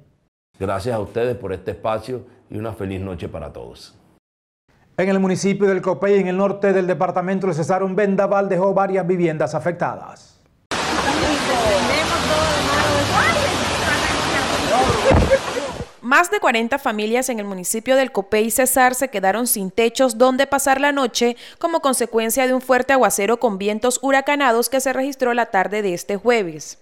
Gracias 0.58 0.94
a 0.94 1.00
ustedes 1.00 1.36
por 1.36 1.52
este 1.52 1.72
espacio 1.72 2.26
y 2.50 2.58
una 2.58 2.72
feliz 2.72 3.00
noche 3.00 3.28
para 3.28 3.52
todos. 3.52 3.94
En 4.98 5.10
el 5.10 5.20
municipio 5.20 5.68
del 5.68 5.82
Copey, 5.82 6.20
en 6.20 6.28
el 6.28 6.38
norte 6.38 6.72
del 6.72 6.86
departamento 6.86 7.46
de 7.46 7.52
Cesar, 7.52 7.82
un 7.82 7.94
vendaval 7.94 8.48
dejó 8.48 8.72
varias 8.72 9.06
viviendas 9.06 9.54
afectadas. 9.54 10.38
Más 16.00 16.30
de 16.30 16.40
40 16.40 16.78
familias 16.78 17.28
en 17.28 17.40
el 17.40 17.44
municipio 17.44 17.94
del 17.94 18.10
Copey 18.10 18.46
y 18.46 18.50
Cesar 18.50 18.94
se 18.94 19.08
quedaron 19.08 19.46
sin 19.46 19.70
techos 19.70 20.16
donde 20.16 20.46
pasar 20.46 20.80
la 20.80 20.92
noche 20.92 21.36
como 21.58 21.80
consecuencia 21.80 22.46
de 22.46 22.54
un 22.54 22.62
fuerte 22.62 22.94
aguacero 22.94 23.38
con 23.38 23.58
vientos 23.58 23.98
huracanados 24.00 24.70
que 24.70 24.80
se 24.80 24.94
registró 24.94 25.34
la 25.34 25.46
tarde 25.46 25.82
de 25.82 25.92
este 25.92 26.16
jueves. 26.16 26.78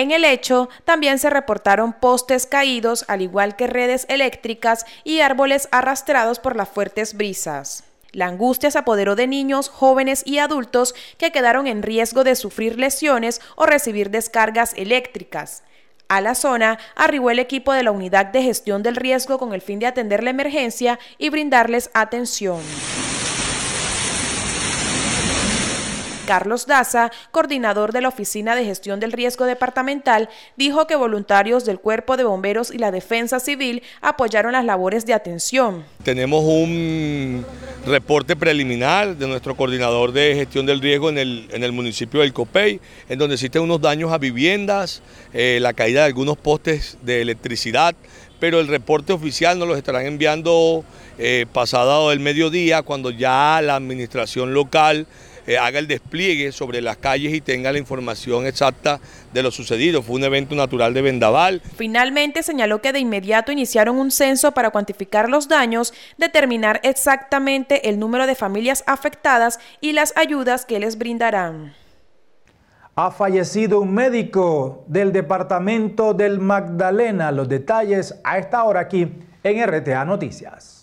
En 0.00 0.12
el 0.12 0.24
hecho, 0.24 0.70
también 0.86 1.18
se 1.18 1.28
reportaron 1.28 1.92
postes 1.92 2.46
caídos, 2.46 3.04
al 3.08 3.20
igual 3.20 3.54
que 3.54 3.66
redes 3.66 4.06
eléctricas 4.08 4.86
y 5.04 5.20
árboles 5.20 5.68
arrastrados 5.72 6.38
por 6.38 6.56
las 6.56 6.70
fuertes 6.70 7.12
brisas. 7.12 7.84
La 8.12 8.24
angustia 8.24 8.70
se 8.70 8.78
apoderó 8.78 9.14
de 9.14 9.26
niños, 9.26 9.68
jóvenes 9.68 10.22
y 10.24 10.38
adultos 10.38 10.94
que 11.18 11.32
quedaron 11.32 11.66
en 11.66 11.82
riesgo 11.82 12.24
de 12.24 12.34
sufrir 12.34 12.78
lesiones 12.78 13.42
o 13.56 13.66
recibir 13.66 14.08
descargas 14.08 14.72
eléctricas. 14.74 15.64
A 16.08 16.22
la 16.22 16.34
zona 16.34 16.78
arribó 16.96 17.28
el 17.28 17.38
equipo 17.38 17.74
de 17.74 17.82
la 17.82 17.90
Unidad 17.90 18.24
de 18.24 18.42
Gestión 18.42 18.82
del 18.82 18.96
Riesgo 18.96 19.38
con 19.38 19.52
el 19.52 19.60
fin 19.60 19.80
de 19.80 19.86
atender 19.86 20.24
la 20.24 20.30
emergencia 20.30 20.98
y 21.18 21.28
brindarles 21.28 21.90
atención. 21.92 22.62
Carlos 26.30 26.66
Daza, 26.66 27.10
coordinador 27.32 27.90
de 27.90 28.02
la 28.02 28.06
Oficina 28.06 28.54
de 28.54 28.64
Gestión 28.64 29.00
del 29.00 29.10
Riesgo 29.10 29.46
Departamental, 29.46 30.28
dijo 30.56 30.86
que 30.86 30.94
voluntarios 30.94 31.64
del 31.64 31.80
Cuerpo 31.80 32.16
de 32.16 32.22
Bomberos 32.22 32.72
y 32.72 32.78
la 32.78 32.92
Defensa 32.92 33.40
Civil 33.40 33.82
apoyaron 34.00 34.52
las 34.52 34.64
labores 34.64 35.04
de 35.06 35.12
atención. 35.12 35.84
Tenemos 36.04 36.44
un 36.44 37.44
reporte 37.84 38.36
preliminar 38.36 39.16
de 39.16 39.26
nuestro 39.26 39.56
coordinador 39.56 40.12
de 40.12 40.36
gestión 40.36 40.66
del 40.66 40.80
riesgo 40.80 41.08
en 41.08 41.18
el, 41.18 41.48
en 41.50 41.64
el 41.64 41.72
municipio 41.72 42.20
del 42.20 42.32
Copey, 42.32 42.80
en 43.08 43.18
donde 43.18 43.34
existen 43.34 43.62
unos 43.62 43.80
daños 43.80 44.12
a 44.12 44.18
viviendas, 44.18 45.02
eh, 45.32 45.58
la 45.60 45.72
caída 45.72 46.02
de 46.02 46.06
algunos 46.06 46.36
postes 46.36 46.96
de 47.02 47.22
electricidad, 47.22 47.96
pero 48.38 48.60
el 48.60 48.68
reporte 48.68 49.12
oficial 49.12 49.58
nos 49.58 49.66
lo 49.66 49.74
estarán 49.74 50.06
enviando 50.06 50.84
eh, 51.18 51.46
pasado 51.52 52.12
el 52.12 52.20
mediodía, 52.20 52.82
cuando 52.82 53.10
ya 53.10 53.60
la 53.62 53.74
administración 53.74 54.54
local 54.54 55.08
eh, 55.46 55.58
haga 55.58 55.78
el 55.78 55.86
despliegue 55.86 56.52
sobre 56.52 56.80
las 56.80 56.96
calles 56.96 57.34
y 57.34 57.40
tenga 57.40 57.72
la 57.72 57.78
información 57.78 58.46
exacta 58.46 59.00
de 59.32 59.42
lo 59.42 59.50
sucedido. 59.50 60.02
Fue 60.02 60.16
un 60.16 60.24
evento 60.24 60.54
natural 60.54 60.94
de 60.94 61.02
vendaval. 61.02 61.62
Finalmente 61.76 62.42
señaló 62.42 62.80
que 62.80 62.92
de 62.92 63.00
inmediato 63.00 63.52
iniciaron 63.52 63.96
un 63.96 64.10
censo 64.10 64.52
para 64.52 64.70
cuantificar 64.70 65.28
los 65.28 65.48
daños, 65.48 65.94
determinar 66.18 66.80
exactamente 66.84 67.88
el 67.88 67.98
número 67.98 68.26
de 68.26 68.34
familias 68.34 68.84
afectadas 68.86 69.58
y 69.80 69.92
las 69.92 70.16
ayudas 70.16 70.64
que 70.64 70.80
les 70.80 70.98
brindarán. 70.98 71.74
Ha 72.96 73.10
fallecido 73.10 73.80
un 73.80 73.94
médico 73.94 74.84
del 74.86 75.12
departamento 75.12 76.12
del 76.12 76.38
Magdalena. 76.38 77.30
Los 77.32 77.48
detalles 77.48 78.20
a 78.24 78.38
esta 78.38 78.64
hora 78.64 78.80
aquí 78.80 79.10
en 79.42 79.66
RTA 79.66 80.04
Noticias. 80.04 80.79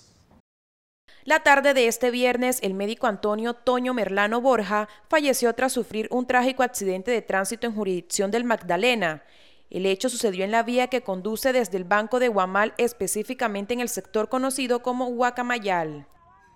La 1.28 1.42
tarde 1.42 1.74
de 1.74 1.90
este 1.90 2.10
viernes, 2.10 2.60
el 2.62 2.74
médico 2.74 3.06
Antonio 3.06 3.54
Toño 3.54 3.94
Merlano 3.94 4.40
Borja 4.40 4.88
falleció 5.10 5.54
tras 5.56 5.74
sufrir 5.74 6.08
un 6.10 6.26
trágico 6.26 6.64
accidente 6.64 7.12
de 7.12 7.22
tránsito 7.22 7.68
en 7.68 7.76
jurisdicción 7.76 8.32
del 8.32 8.46
Magdalena. 8.46 9.26
El 9.70 9.88
hecho 9.88 10.08
sucedió 10.08 10.46
en 10.46 10.52
la 10.52 10.64
vía 10.64 10.88
que 10.88 11.02
conduce 11.02 11.52
desde 11.52 11.76
el 11.76 11.84
Banco 11.84 12.20
de 12.20 12.30
Guamal, 12.30 12.74
específicamente 12.78 13.74
en 13.74 13.82
el 13.82 13.90
sector 13.90 14.30
conocido 14.30 14.82
como 14.82 15.08
Huacamayal. 15.08 16.08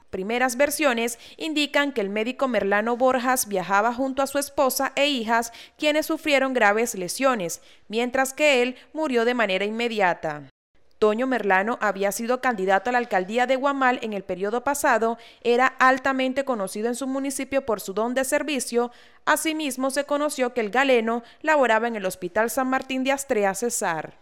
Primeras 0.10 0.56
versiones 0.56 1.20
indican 1.36 1.92
que 1.92 2.00
el 2.00 2.10
médico 2.10 2.48
Merlano 2.48 2.96
Borjas 2.96 3.50
viajaba 3.50 3.94
junto 3.94 4.22
a 4.22 4.28
su 4.28 4.38
esposa 4.38 4.94
e 4.96 5.08
hijas, 5.08 5.52
quienes 5.78 6.06
sufrieron 6.06 6.54
graves 6.54 6.96
lesiones, 6.96 7.62
mientras 7.90 8.32
que 8.32 8.62
él 8.62 8.78
murió 8.94 9.26
de 9.26 9.34
manera 9.34 9.66
inmediata. 9.66 10.48
Toño 11.02 11.26
Merlano 11.26 11.80
había 11.82 12.12
sido 12.12 12.42
candidato 12.42 12.92
a 12.92 12.94
la 12.94 13.00
alcaldía 13.00 13.48
de 13.48 13.56
Guamal 13.56 13.98
en 14.04 14.14
el 14.14 14.24
periodo 14.24 14.64
pasado, 14.64 15.18
era 15.44 15.66
altamente 15.66 16.46
conocido 16.46 16.90
en 16.90 16.96
su 16.96 17.08
municipio 17.08 17.66
por 17.66 17.82
su 17.82 17.96
don 17.96 18.14
de 18.14 18.24
servicio, 18.24 18.92
asimismo 19.26 19.90
se 19.90 20.04
conoció 20.04 20.54
que 20.54 20.62
el 20.62 20.70
galeno 20.70 21.24
laboraba 21.42 21.88
en 21.88 21.96
el 21.96 22.06
Hospital 22.06 22.52
San 22.52 22.70
Martín 22.70 23.04
de 23.04 23.14
Astrea 23.14 23.56
Cesar. 23.56 24.14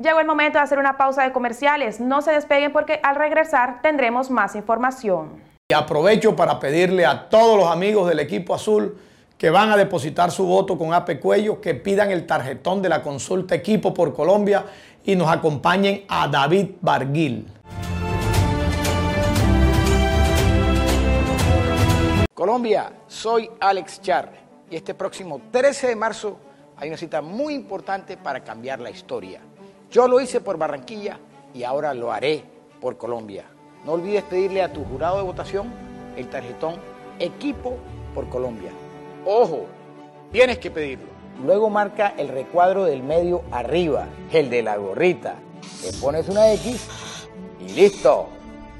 Llegó 0.00 0.18
el 0.18 0.26
momento 0.26 0.58
de 0.58 0.64
hacer 0.64 0.80
una 0.80 0.96
pausa 0.96 1.22
de 1.22 1.30
comerciales, 1.30 2.00
no 2.00 2.22
se 2.22 2.32
despeguen 2.32 2.72
porque 2.72 2.98
al 3.04 3.14
regresar 3.14 3.82
tendremos 3.82 4.32
más 4.32 4.56
información. 4.56 5.40
Y 5.70 5.74
aprovecho 5.74 6.34
para 6.34 6.58
pedirle 6.58 7.06
a 7.06 7.28
todos 7.28 7.56
los 7.56 7.70
amigos 7.70 8.08
del 8.08 8.18
equipo 8.18 8.52
azul 8.52 8.98
que 9.38 9.50
van 9.50 9.70
a 9.70 9.76
depositar 9.76 10.30
su 10.30 10.46
voto 10.46 10.78
con 10.78 10.94
Ape 10.94 11.20
Cuello, 11.20 11.60
que 11.60 11.74
pidan 11.74 12.10
el 12.10 12.26
tarjetón 12.26 12.80
de 12.80 12.88
la 12.88 13.02
consulta 13.02 13.54
Equipo 13.54 13.92
por 13.92 14.14
Colombia 14.14 14.64
y 15.06 15.14
nos 15.14 15.28
acompañen 15.28 16.04
a 16.08 16.26
David 16.26 16.72
Barguil. 16.80 17.46
Colombia, 22.34 22.92
soy 23.06 23.48
Alex 23.60 24.02
Char 24.02 24.32
y 24.68 24.76
este 24.76 24.94
próximo 24.94 25.40
13 25.50 25.86
de 25.86 25.96
marzo 25.96 26.38
hay 26.76 26.88
una 26.88 26.98
cita 26.98 27.22
muy 27.22 27.54
importante 27.54 28.16
para 28.16 28.42
cambiar 28.44 28.80
la 28.80 28.90
historia. 28.90 29.40
Yo 29.90 30.06
lo 30.08 30.20
hice 30.20 30.40
por 30.40 30.58
Barranquilla 30.58 31.18
y 31.54 31.62
ahora 31.62 31.94
lo 31.94 32.12
haré 32.12 32.44
por 32.80 32.98
Colombia. 32.98 33.44
No 33.84 33.92
olvides 33.92 34.24
pedirle 34.24 34.60
a 34.62 34.72
tu 34.72 34.84
jurado 34.84 35.18
de 35.18 35.22
votación 35.22 35.72
el 36.16 36.28
tarjetón 36.28 36.74
Equipo 37.18 37.78
por 38.14 38.28
Colombia. 38.28 38.72
Ojo, 39.24 39.66
tienes 40.30 40.58
que 40.58 40.70
pedirlo. 40.70 41.15
Luego 41.44 41.70
marca 41.70 42.14
el 42.16 42.28
recuadro 42.28 42.84
del 42.84 43.02
medio 43.02 43.42
arriba, 43.50 44.08
el 44.32 44.50
de 44.50 44.62
la 44.62 44.76
gorrita. 44.76 45.36
Le 45.82 45.92
pones 46.00 46.28
una 46.28 46.52
X 46.52 47.28
y 47.60 47.72
listo. 47.72 48.28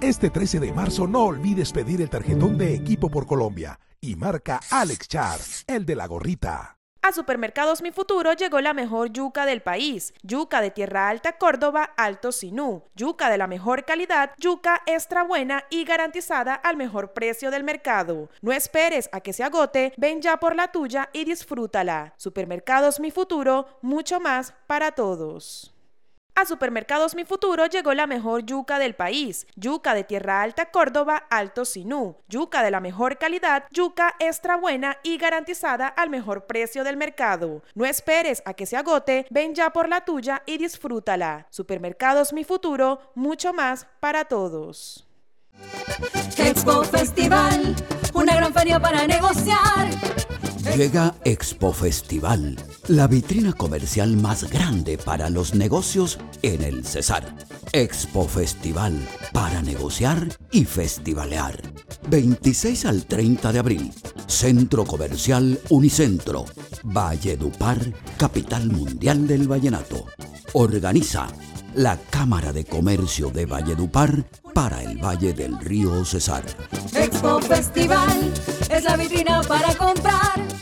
Este 0.00 0.30
13 0.30 0.60
de 0.60 0.72
marzo 0.72 1.06
no 1.06 1.24
olvides 1.24 1.72
pedir 1.72 2.00
el 2.02 2.10
tarjetón 2.10 2.58
de 2.58 2.74
Equipo 2.74 3.08
por 3.10 3.26
Colombia 3.26 3.78
y 4.00 4.14
marca 4.16 4.60
Alex 4.70 5.08
Char, 5.08 5.38
el 5.66 5.86
de 5.86 5.96
la 5.96 6.06
gorrita. 6.06 6.75
A 7.06 7.12
Supermercados 7.12 7.82
Mi 7.82 7.92
Futuro 7.92 8.32
llegó 8.32 8.60
la 8.60 8.74
mejor 8.74 9.12
yuca 9.12 9.46
del 9.46 9.62
país, 9.62 10.12
yuca 10.24 10.60
de 10.60 10.72
Tierra 10.72 11.08
Alta 11.08 11.38
Córdoba 11.38 11.84
Alto 11.96 12.32
Sinú, 12.32 12.82
yuca 12.96 13.30
de 13.30 13.38
la 13.38 13.46
mejor 13.46 13.84
calidad, 13.84 14.32
yuca 14.38 14.82
extra 14.86 15.22
buena 15.22 15.62
y 15.70 15.84
garantizada 15.84 16.54
al 16.54 16.76
mejor 16.76 17.12
precio 17.12 17.52
del 17.52 17.62
mercado. 17.62 18.28
No 18.42 18.50
esperes 18.50 19.08
a 19.12 19.20
que 19.20 19.32
se 19.32 19.44
agote, 19.44 19.92
ven 19.96 20.20
ya 20.20 20.38
por 20.38 20.56
la 20.56 20.72
tuya 20.72 21.08
y 21.12 21.24
disfrútala. 21.24 22.12
Supermercados 22.16 22.98
Mi 22.98 23.12
Futuro, 23.12 23.68
mucho 23.82 24.18
más 24.18 24.52
para 24.66 24.90
todos. 24.90 25.75
A 26.38 26.44
Supermercados 26.44 27.14
Mi 27.14 27.24
Futuro 27.24 27.64
llegó 27.64 27.94
la 27.94 28.06
mejor 28.06 28.44
yuca 28.44 28.78
del 28.78 28.94
país, 28.94 29.46
yuca 29.56 29.94
de 29.94 30.04
Tierra 30.04 30.42
Alta 30.42 30.70
Córdoba 30.70 31.16
Alto 31.30 31.64
Sinú, 31.64 32.18
yuca 32.28 32.62
de 32.62 32.70
la 32.70 32.80
mejor 32.80 33.16
calidad, 33.16 33.64
yuca 33.70 34.14
extra 34.18 34.56
buena 34.58 34.98
y 35.02 35.16
garantizada 35.16 35.88
al 35.88 36.10
mejor 36.10 36.44
precio 36.44 36.84
del 36.84 36.98
mercado. 36.98 37.62
No 37.74 37.86
esperes 37.86 38.42
a 38.44 38.52
que 38.52 38.66
se 38.66 38.76
agote, 38.76 39.26
ven 39.30 39.54
ya 39.54 39.70
por 39.70 39.88
la 39.88 40.04
tuya 40.04 40.42
y 40.44 40.58
disfrútala. 40.58 41.46
Supermercados 41.48 42.34
Mi 42.34 42.44
Futuro, 42.44 43.00
mucho 43.14 43.54
más 43.54 43.86
para 43.98 44.26
todos. 44.26 45.08
Expo 46.36 46.84
Festival, 46.84 47.74
una 48.12 48.36
gran 48.36 48.52
feria 48.52 48.78
para 48.78 49.06
negociar. 49.06 49.88
Llega 50.74 51.14
Expo 51.24 51.72
Festival, 51.72 52.56
la 52.88 53.06
vitrina 53.06 53.52
comercial 53.52 54.16
más 54.16 54.50
grande 54.50 54.98
para 54.98 55.30
los 55.30 55.54
negocios 55.54 56.18
en 56.42 56.62
el 56.62 56.84
Cesar. 56.84 57.34
Expo 57.72 58.26
Festival, 58.26 58.98
para 59.32 59.62
negociar 59.62 60.28
y 60.50 60.64
festivalear. 60.64 61.62
26 62.08 62.84
al 62.86 63.06
30 63.06 63.52
de 63.52 63.58
abril, 63.58 63.92
Centro 64.26 64.84
Comercial 64.84 65.58
Unicentro, 65.70 66.44
Valledupar, 66.82 67.78
capital 68.18 68.66
mundial 68.66 69.26
del 69.26 69.48
vallenato. 69.48 70.04
Organiza 70.52 71.28
la 71.74 71.98
Cámara 72.10 72.52
de 72.52 72.64
Comercio 72.64 73.30
de 73.30 73.46
Valledupar 73.46 74.24
para 74.54 74.82
el 74.82 74.96
Valle 74.98 75.32
del 75.32 75.58
Río 75.58 76.04
Cesar. 76.04 76.44
Expo 76.94 77.40
Festival 77.40 78.32
es 78.70 78.84
la 78.84 78.96
vitrina 78.96 79.42
para 79.42 79.74
comprar. 79.74 80.55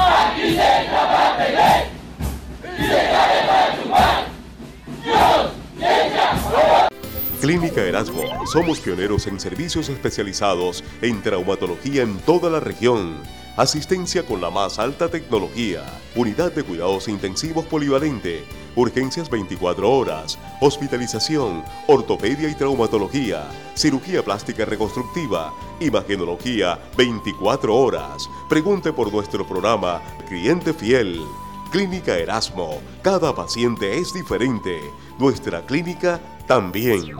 Clínica 7.40 7.81
Erasmo. 7.81 8.22
Somos 8.46 8.81
pioneros 8.81 9.26
en 9.26 9.40
servicios 9.40 9.88
especializados 9.88 10.85
en 11.00 11.22
traumatología 11.22 12.03
en 12.03 12.18
toda 12.18 12.50
la 12.50 12.61
región. 12.61 13.16
Asistencia 13.57 14.26
con 14.26 14.42
la 14.42 14.50
más 14.50 14.79
alta 14.79 15.09
tecnología. 15.09 15.83
Unidad 16.14 16.53
de 16.53 16.62
cuidados 16.62 17.09
intensivos 17.09 17.64
polivalente. 17.64 18.44
Urgencias 18.76 19.31
24 19.31 19.90
horas. 19.90 20.38
Hospitalización. 20.61 21.64
Ortopedia 21.87 22.50
y 22.50 22.55
traumatología. 22.55 23.48
Cirugía 23.74 24.22
plástica 24.22 24.66
reconstructiva. 24.66 25.55
Imagenología 25.81 26.79
24 26.98 27.74
horas. 27.74 28.29
Pregunte 28.50 28.92
por 28.92 29.11
nuestro 29.11 29.46
programa 29.48 30.03
Cliente 30.29 30.74
Fiel. 30.74 31.22
Clínica 31.71 32.19
Erasmo. 32.19 32.81
Cada 33.01 33.33
paciente 33.33 33.97
es 33.97 34.13
diferente. 34.13 34.81
Nuestra 35.21 35.65
clínica 35.65 36.21
también. 36.49 37.13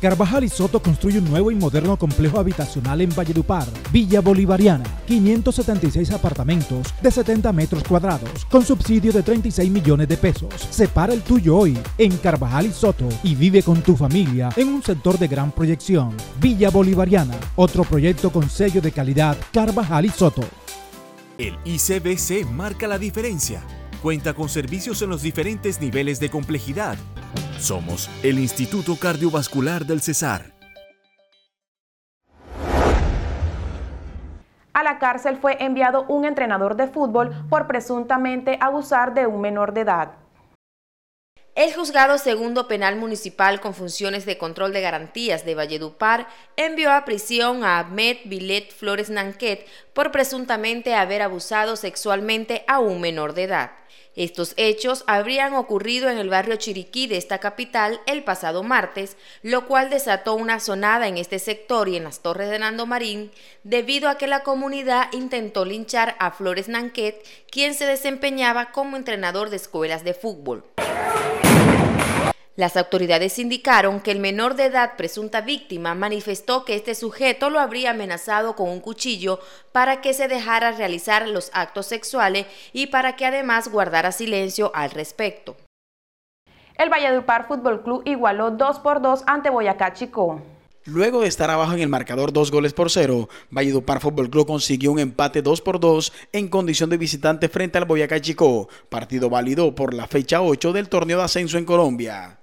Carvajal 0.00 0.44
y 0.44 0.48
Soto 0.48 0.80
construye 0.80 1.18
un 1.18 1.28
nuevo 1.30 1.50
y 1.50 1.54
moderno 1.54 1.96
complejo 1.96 2.38
habitacional 2.38 3.00
en 3.00 3.08
Valledupar, 3.14 3.66
Villa 3.90 4.20
Bolivariana, 4.20 4.84
576 5.06 6.12
apartamentos 6.12 6.94
de 7.02 7.10
70 7.10 7.50
metros 7.52 7.82
cuadrados, 7.82 8.44
con 8.50 8.64
subsidio 8.64 9.12
de 9.12 9.22
36 9.22 9.70
millones 9.70 10.06
de 10.06 10.18
pesos. 10.18 10.52
Separa 10.70 11.14
el 11.14 11.22
tuyo 11.22 11.56
hoy 11.56 11.76
en 11.96 12.16
Carvajal 12.18 12.66
y 12.66 12.72
Soto 12.72 13.08
y 13.22 13.34
vive 13.34 13.62
con 13.62 13.82
tu 13.82 13.96
familia 13.96 14.50
en 14.56 14.68
un 14.68 14.82
sector 14.82 15.18
de 15.18 15.26
gran 15.26 15.50
proyección. 15.50 16.14
Villa 16.38 16.70
Bolivariana, 16.70 17.34
otro 17.56 17.82
proyecto 17.82 18.30
con 18.30 18.48
sello 18.48 18.80
de 18.80 18.92
calidad 18.92 19.36
Carvajal 19.52 20.04
y 20.04 20.10
Soto. 20.10 20.42
El 21.36 21.58
ICBC 21.64 22.48
marca 22.48 22.86
la 22.86 22.96
diferencia. 22.96 23.60
Cuenta 24.00 24.34
con 24.34 24.48
servicios 24.48 25.02
en 25.02 25.10
los 25.10 25.20
diferentes 25.20 25.80
niveles 25.80 26.20
de 26.20 26.30
complejidad. 26.30 26.96
Somos 27.58 28.08
el 28.22 28.38
Instituto 28.38 28.94
Cardiovascular 28.94 29.84
del 29.84 30.00
Cesar. 30.00 30.52
A 34.72 34.84
la 34.84 35.00
cárcel 35.00 35.38
fue 35.38 35.56
enviado 35.58 36.04
un 36.06 36.24
entrenador 36.24 36.76
de 36.76 36.86
fútbol 36.86 37.32
por 37.50 37.66
presuntamente 37.66 38.56
abusar 38.60 39.12
de 39.12 39.26
un 39.26 39.40
menor 39.40 39.74
de 39.74 39.80
edad. 39.80 40.23
El 41.54 41.72
juzgado 41.72 42.18
segundo 42.18 42.66
penal 42.66 42.96
municipal 42.96 43.60
con 43.60 43.74
funciones 43.74 44.26
de 44.26 44.36
control 44.36 44.72
de 44.72 44.80
garantías 44.80 45.44
de 45.44 45.54
Valledupar 45.54 46.26
envió 46.56 46.90
a 46.90 47.04
prisión 47.04 47.62
a 47.62 47.78
Ahmed 47.78 48.16
Bilet 48.24 48.72
Flores 48.72 49.08
Nanquet 49.08 49.64
por 49.92 50.10
presuntamente 50.10 50.96
haber 50.96 51.22
abusado 51.22 51.76
sexualmente 51.76 52.64
a 52.66 52.80
un 52.80 53.00
menor 53.00 53.34
de 53.34 53.44
edad. 53.44 53.70
Estos 54.16 54.54
hechos 54.56 55.02
habrían 55.08 55.54
ocurrido 55.54 56.08
en 56.08 56.18
el 56.18 56.28
barrio 56.28 56.56
Chiriquí 56.56 57.08
de 57.08 57.16
esta 57.16 57.38
capital 57.38 58.00
el 58.06 58.22
pasado 58.22 58.62
martes, 58.62 59.16
lo 59.42 59.66
cual 59.66 59.90
desató 59.90 60.34
una 60.34 60.60
sonada 60.60 61.08
en 61.08 61.18
este 61.18 61.40
sector 61.40 61.88
y 61.88 61.96
en 61.96 62.04
las 62.04 62.20
torres 62.20 62.48
de 62.48 62.60
Nando 62.60 62.86
Marín, 62.86 63.32
debido 63.64 64.08
a 64.08 64.16
que 64.16 64.28
la 64.28 64.44
comunidad 64.44 65.12
intentó 65.12 65.64
linchar 65.64 66.14
a 66.20 66.30
Flores 66.30 66.68
Nanquet, 66.68 67.26
quien 67.50 67.74
se 67.74 67.86
desempeñaba 67.86 68.70
como 68.70 68.96
entrenador 68.96 69.50
de 69.50 69.56
escuelas 69.56 70.04
de 70.04 70.14
fútbol. 70.14 70.64
Las 72.56 72.76
autoridades 72.76 73.40
indicaron 73.40 73.98
que 74.00 74.12
el 74.12 74.20
menor 74.20 74.54
de 74.54 74.66
edad 74.66 74.92
presunta 74.96 75.40
víctima 75.40 75.96
manifestó 75.96 76.64
que 76.64 76.76
este 76.76 76.94
sujeto 76.94 77.50
lo 77.50 77.58
habría 77.58 77.90
amenazado 77.90 78.54
con 78.54 78.68
un 78.68 78.78
cuchillo 78.78 79.40
para 79.72 80.00
que 80.00 80.14
se 80.14 80.28
dejara 80.28 80.70
realizar 80.70 81.26
los 81.28 81.50
actos 81.52 81.86
sexuales 81.86 82.46
y 82.72 82.86
para 82.86 83.16
que 83.16 83.26
además 83.26 83.66
guardara 83.66 84.12
silencio 84.12 84.70
al 84.72 84.92
respecto. 84.92 85.56
El 86.76 86.90
Valledupar 86.90 87.48
Fútbol 87.48 87.82
Club 87.82 88.02
igualó 88.04 88.52
2 88.52 88.78
por 88.78 89.02
2 89.02 89.24
ante 89.26 89.50
Boyacá 89.50 89.92
Chico. 89.92 90.40
Luego 90.84 91.22
de 91.22 91.28
estar 91.28 91.50
abajo 91.50 91.72
en 91.72 91.80
el 91.80 91.88
marcador 91.88 92.32
dos 92.32 92.52
goles 92.52 92.72
por 92.72 92.90
cero, 92.90 93.28
Valledupar 93.50 94.00
Fútbol 94.00 94.30
Club 94.30 94.46
consiguió 94.46 94.92
un 94.92 95.00
empate 95.00 95.42
2 95.42 95.60
por 95.60 95.80
2 95.80 96.12
en 96.32 96.48
condición 96.48 96.90
de 96.90 96.98
visitante 96.98 97.48
frente 97.48 97.78
al 97.78 97.86
Boyacá 97.86 98.20
Chico, 98.20 98.68
partido 98.90 99.28
válido 99.28 99.74
por 99.74 99.92
la 99.92 100.06
fecha 100.06 100.40
8 100.40 100.72
del 100.72 100.88
torneo 100.88 101.18
de 101.18 101.24
ascenso 101.24 101.58
en 101.58 101.64
Colombia 101.64 102.38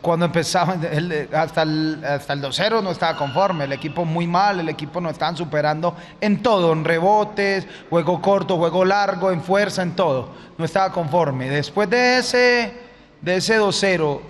cuando 0.00 0.26
empezaba 0.26 0.74
el, 0.74 1.28
hasta 1.32 1.62
el, 1.62 2.04
hasta 2.04 2.32
el 2.32 2.42
2-0 2.42 2.82
no 2.82 2.90
estaba 2.90 3.16
conforme, 3.16 3.64
el 3.64 3.72
equipo 3.72 4.04
muy 4.04 4.26
mal, 4.26 4.60
el 4.60 4.68
equipo 4.68 5.00
no 5.00 5.10
estaban 5.10 5.36
superando 5.36 5.96
en 6.20 6.42
todo, 6.42 6.72
en 6.72 6.84
rebotes, 6.84 7.66
juego 7.88 8.20
corto, 8.20 8.56
juego 8.56 8.84
largo, 8.84 9.30
en 9.30 9.40
fuerza, 9.42 9.82
en 9.82 9.96
todo, 9.96 10.30
no 10.58 10.64
estaba 10.64 10.92
conforme. 10.92 11.48
Después 11.48 11.88
de 11.88 12.18
ese, 12.18 12.74
de 13.20 13.36
ese 13.36 13.60
2-0, 13.60 14.20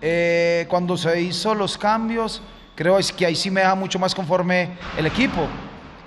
eh, 0.00 0.66
cuando 0.68 0.96
se 0.96 1.20
hizo 1.20 1.54
los 1.54 1.76
cambios, 1.76 2.40
creo 2.74 2.98
es 2.98 3.12
que 3.12 3.26
ahí 3.26 3.36
sí 3.36 3.50
me 3.50 3.60
deja 3.60 3.74
mucho 3.74 3.98
más 3.98 4.14
conforme 4.14 4.78
el 4.96 5.06
equipo. 5.06 5.46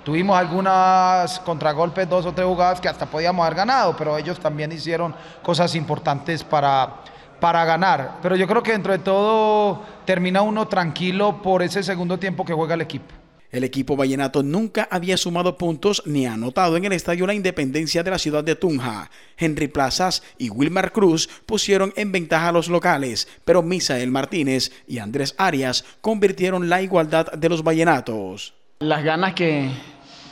Tuvimos 0.04 0.36
algunas 0.36 1.40
contragolpes, 1.40 2.08
dos 2.08 2.26
o 2.26 2.32
tres 2.32 2.46
jugadas 2.46 2.80
que 2.80 2.88
hasta 2.88 3.06
podíamos 3.06 3.46
haber 3.46 3.56
ganado, 3.56 3.96
pero 3.96 4.18
ellos 4.18 4.38
también 4.38 4.70
hicieron 4.70 5.14
cosas 5.42 5.74
importantes 5.74 6.44
para 6.44 6.96
para 7.40 7.64
ganar. 7.64 8.18
Pero 8.22 8.36
yo 8.36 8.46
creo 8.46 8.62
que 8.62 8.72
dentro 8.72 8.92
de 8.92 8.98
todo 8.98 9.82
termina 10.04 10.42
uno 10.42 10.68
tranquilo 10.68 11.42
por 11.42 11.62
ese 11.62 11.82
segundo 11.82 12.18
tiempo 12.18 12.44
que 12.44 12.52
juega 12.52 12.74
el 12.74 12.80
equipo. 12.80 13.12
El 13.54 13.62
equipo 13.62 13.94
vallenato 13.94 14.42
nunca 14.42 14.88
había 14.90 15.16
sumado 15.16 15.56
puntos 15.56 16.02
ni 16.06 16.26
anotado 16.26 16.76
en 16.76 16.86
el 16.86 16.92
estadio 16.92 17.24
La 17.24 17.34
Independencia 17.34 18.02
de 18.02 18.10
la 18.10 18.18
ciudad 18.18 18.42
de 18.42 18.56
Tunja. 18.56 19.12
Henry 19.36 19.68
Plazas 19.68 20.24
y 20.38 20.50
Wilmar 20.50 20.90
Cruz 20.90 21.28
pusieron 21.46 21.92
en 21.94 22.10
ventaja 22.10 22.48
a 22.48 22.52
los 22.52 22.66
locales, 22.66 23.28
pero 23.44 23.62
Misael 23.62 24.10
Martínez 24.10 24.72
y 24.88 24.98
Andrés 24.98 25.36
Arias 25.38 25.84
convirtieron 26.00 26.68
la 26.68 26.82
igualdad 26.82 27.30
de 27.30 27.48
los 27.48 27.62
vallenatos. 27.62 28.54
Las 28.80 29.04
ganas 29.04 29.34
que, 29.34 29.70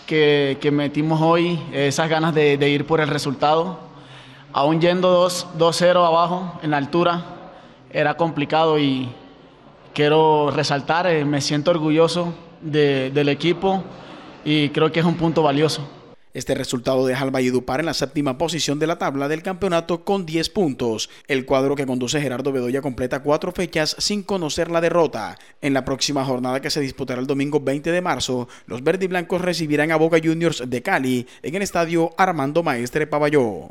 que, 0.08 0.70
metimos 0.72 1.20
hoy, 1.22 1.62
esas 1.72 2.08
ganas 2.10 2.34
de, 2.34 2.56
de 2.56 2.70
ir 2.70 2.88
por 2.88 3.00
el 3.00 3.06
resultado, 3.06 3.91
aún 4.52 4.80
yendo 4.80 5.28
2-0 5.28 6.06
abajo 6.06 6.58
en 6.62 6.70
la 6.70 6.76
altura, 6.76 7.24
era 7.90 8.16
complicado 8.16 8.78
y 8.78 9.08
quiero 9.94 10.50
resaltar, 10.50 11.06
eh, 11.06 11.24
me 11.24 11.40
siento 11.40 11.70
orgulloso 11.70 12.34
del 12.60 13.28
equipo 13.28 13.82
y 14.44 14.68
creo 14.70 14.92
que 14.92 15.00
es 15.00 15.06
un 15.06 15.16
punto 15.16 15.42
valioso. 15.42 15.86
Este 16.34 16.54
resultado 16.54 17.04
deja 17.04 17.24
al 17.24 17.30
Valledupar 17.30 17.80
en 17.80 17.86
la 17.86 17.92
séptima 17.92 18.38
posición 18.38 18.78
de 18.78 18.86
la 18.86 18.96
tabla 18.96 19.28
del 19.28 19.42
campeonato 19.42 20.02
con 20.02 20.24
10 20.24 20.48
puntos. 20.48 21.10
El 21.28 21.44
cuadro 21.44 21.74
que 21.74 21.84
conduce 21.84 22.22
Gerardo 22.22 22.52
Bedoya 22.52 22.80
completa 22.80 23.22
cuatro 23.22 23.52
fechas 23.52 23.94
sin 23.98 24.22
conocer 24.22 24.70
la 24.70 24.80
derrota. 24.80 25.36
En 25.60 25.74
la 25.74 25.84
próxima 25.84 26.24
jornada 26.24 26.62
que 26.62 26.70
se 26.70 26.80
disputará 26.80 27.20
el 27.20 27.26
domingo 27.26 27.60
20 27.60 27.92
de 27.92 28.00
marzo, 28.00 28.48
los 28.64 28.82
verdiblancos 28.82 29.42
recibirán 29.42 29.90
a 29.90 29.96
Boca 29.96 30.20
Juniors 30.24 30.62
de 30.66 30.80
Cali 30.80 31.26
en 31.42 31.54
el 31.54 31.60
estadio 31.60 32.12
Armando 32.16 32.62
Maestre 32.62 33.06
Paballó. 33.06 33.70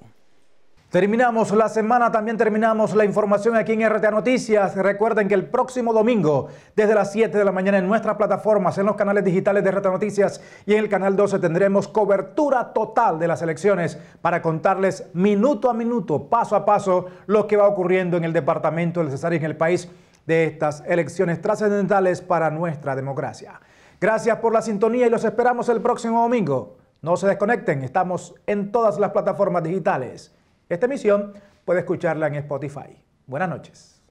Terminamos 0.91 1.53
la 1.53 1.69
semana, 1.69 2.11
también 2.11 2.35
terminamos 2.35 2.93
la 2.93 3.05
información 3.05 3.55
aquí 3.55 3.71
en 3.71 3.89
RTA 3.89 4.11
Noticias. 4.11 4.75
Recuerden 4.75 5.29
que 5.29 5.35
el 5.35 5.45
próximo 5.45 5.93
domingo, 5.93 6.49
desde 6.75 6.93
las 6.93 7.13
7 7.13 7.37
de 7.37 7.45
la 7.45 7.53
mañana, 7.53 7.77
en 7.77 7.87
nuestras 7.87 8.17
plataformas, 8.17 8.77
en 8.77 8.87
los 8.87 8.97
canales 8.97 9.23
digitales 9.23 9.63
de 9.63 9.71
RTA 9.71 9.89
Noticias 9.89 10.41
y 10.65 10.73
en 10.73 10.79
el 10.79 10.89
canal 10.89 11.15
12, 11.15 11.39
tendremos 11.39 11.87
cobertura 11.87 12.73
total 12.73 13.19
de 13.19 13.29
las 13.29 13.41
elecciones 13.41 13.97
para 14.21 14.41
contarles 14.41 15.05
minuto 15.13 15.69
a 15.69 15.73
minuto, 15.73 16.27
paso 16.27 16.57
a 16.57 16.65
paso, 16.65 17.05
lo 17.25 17.47
que 17.47 17.55
va 17.55 17.69
ocurriendo 17.69 18.17
en 18.17 18.25
el 18.25 18.33
departamento 18.33 18.99
del 18.99 19.11
Cesar 19.11 19.31
y 19.31 19.37
en 19.37 19.45
el 19.45 19.55
país 19.55 19.89
de 20.27 20.43
estas 20.43 20.83
elecciones 20.85 21.39
trascendentales 21.39 22.19
para 22.19 22.51
nuestra 22.51 22.97
democracia. 22.97 23.61
Gracias 24.01 24.39
por 24.39 24.51
la 24.51 24.61
sintonía 24.61 25.07
y 25.07 25.09
los 25.09 25.23
esperamos 25.23 25.69
el 25.69 25.79
próximo 25.79 26.21
domingo. 26.21 26.75
No 27.01 27.15
se 27.15 27.27
desconecten, 27.27 27.81
estamos 27.81 28.35
en 28.45 28.73
todas 28.73 28.99
las 28.99 29.11
plataformas 29.11 29.63
digitales. 29.63 30.35
Esta 30.71 30.85
emisión 30.85 31.33
puede 31.65 31.81
escucharla 31.81 32.27
en 32.27 32.35
Spotify. 32.35 33.03
Buenas 33.27 33.49
noches. 33.49 34.01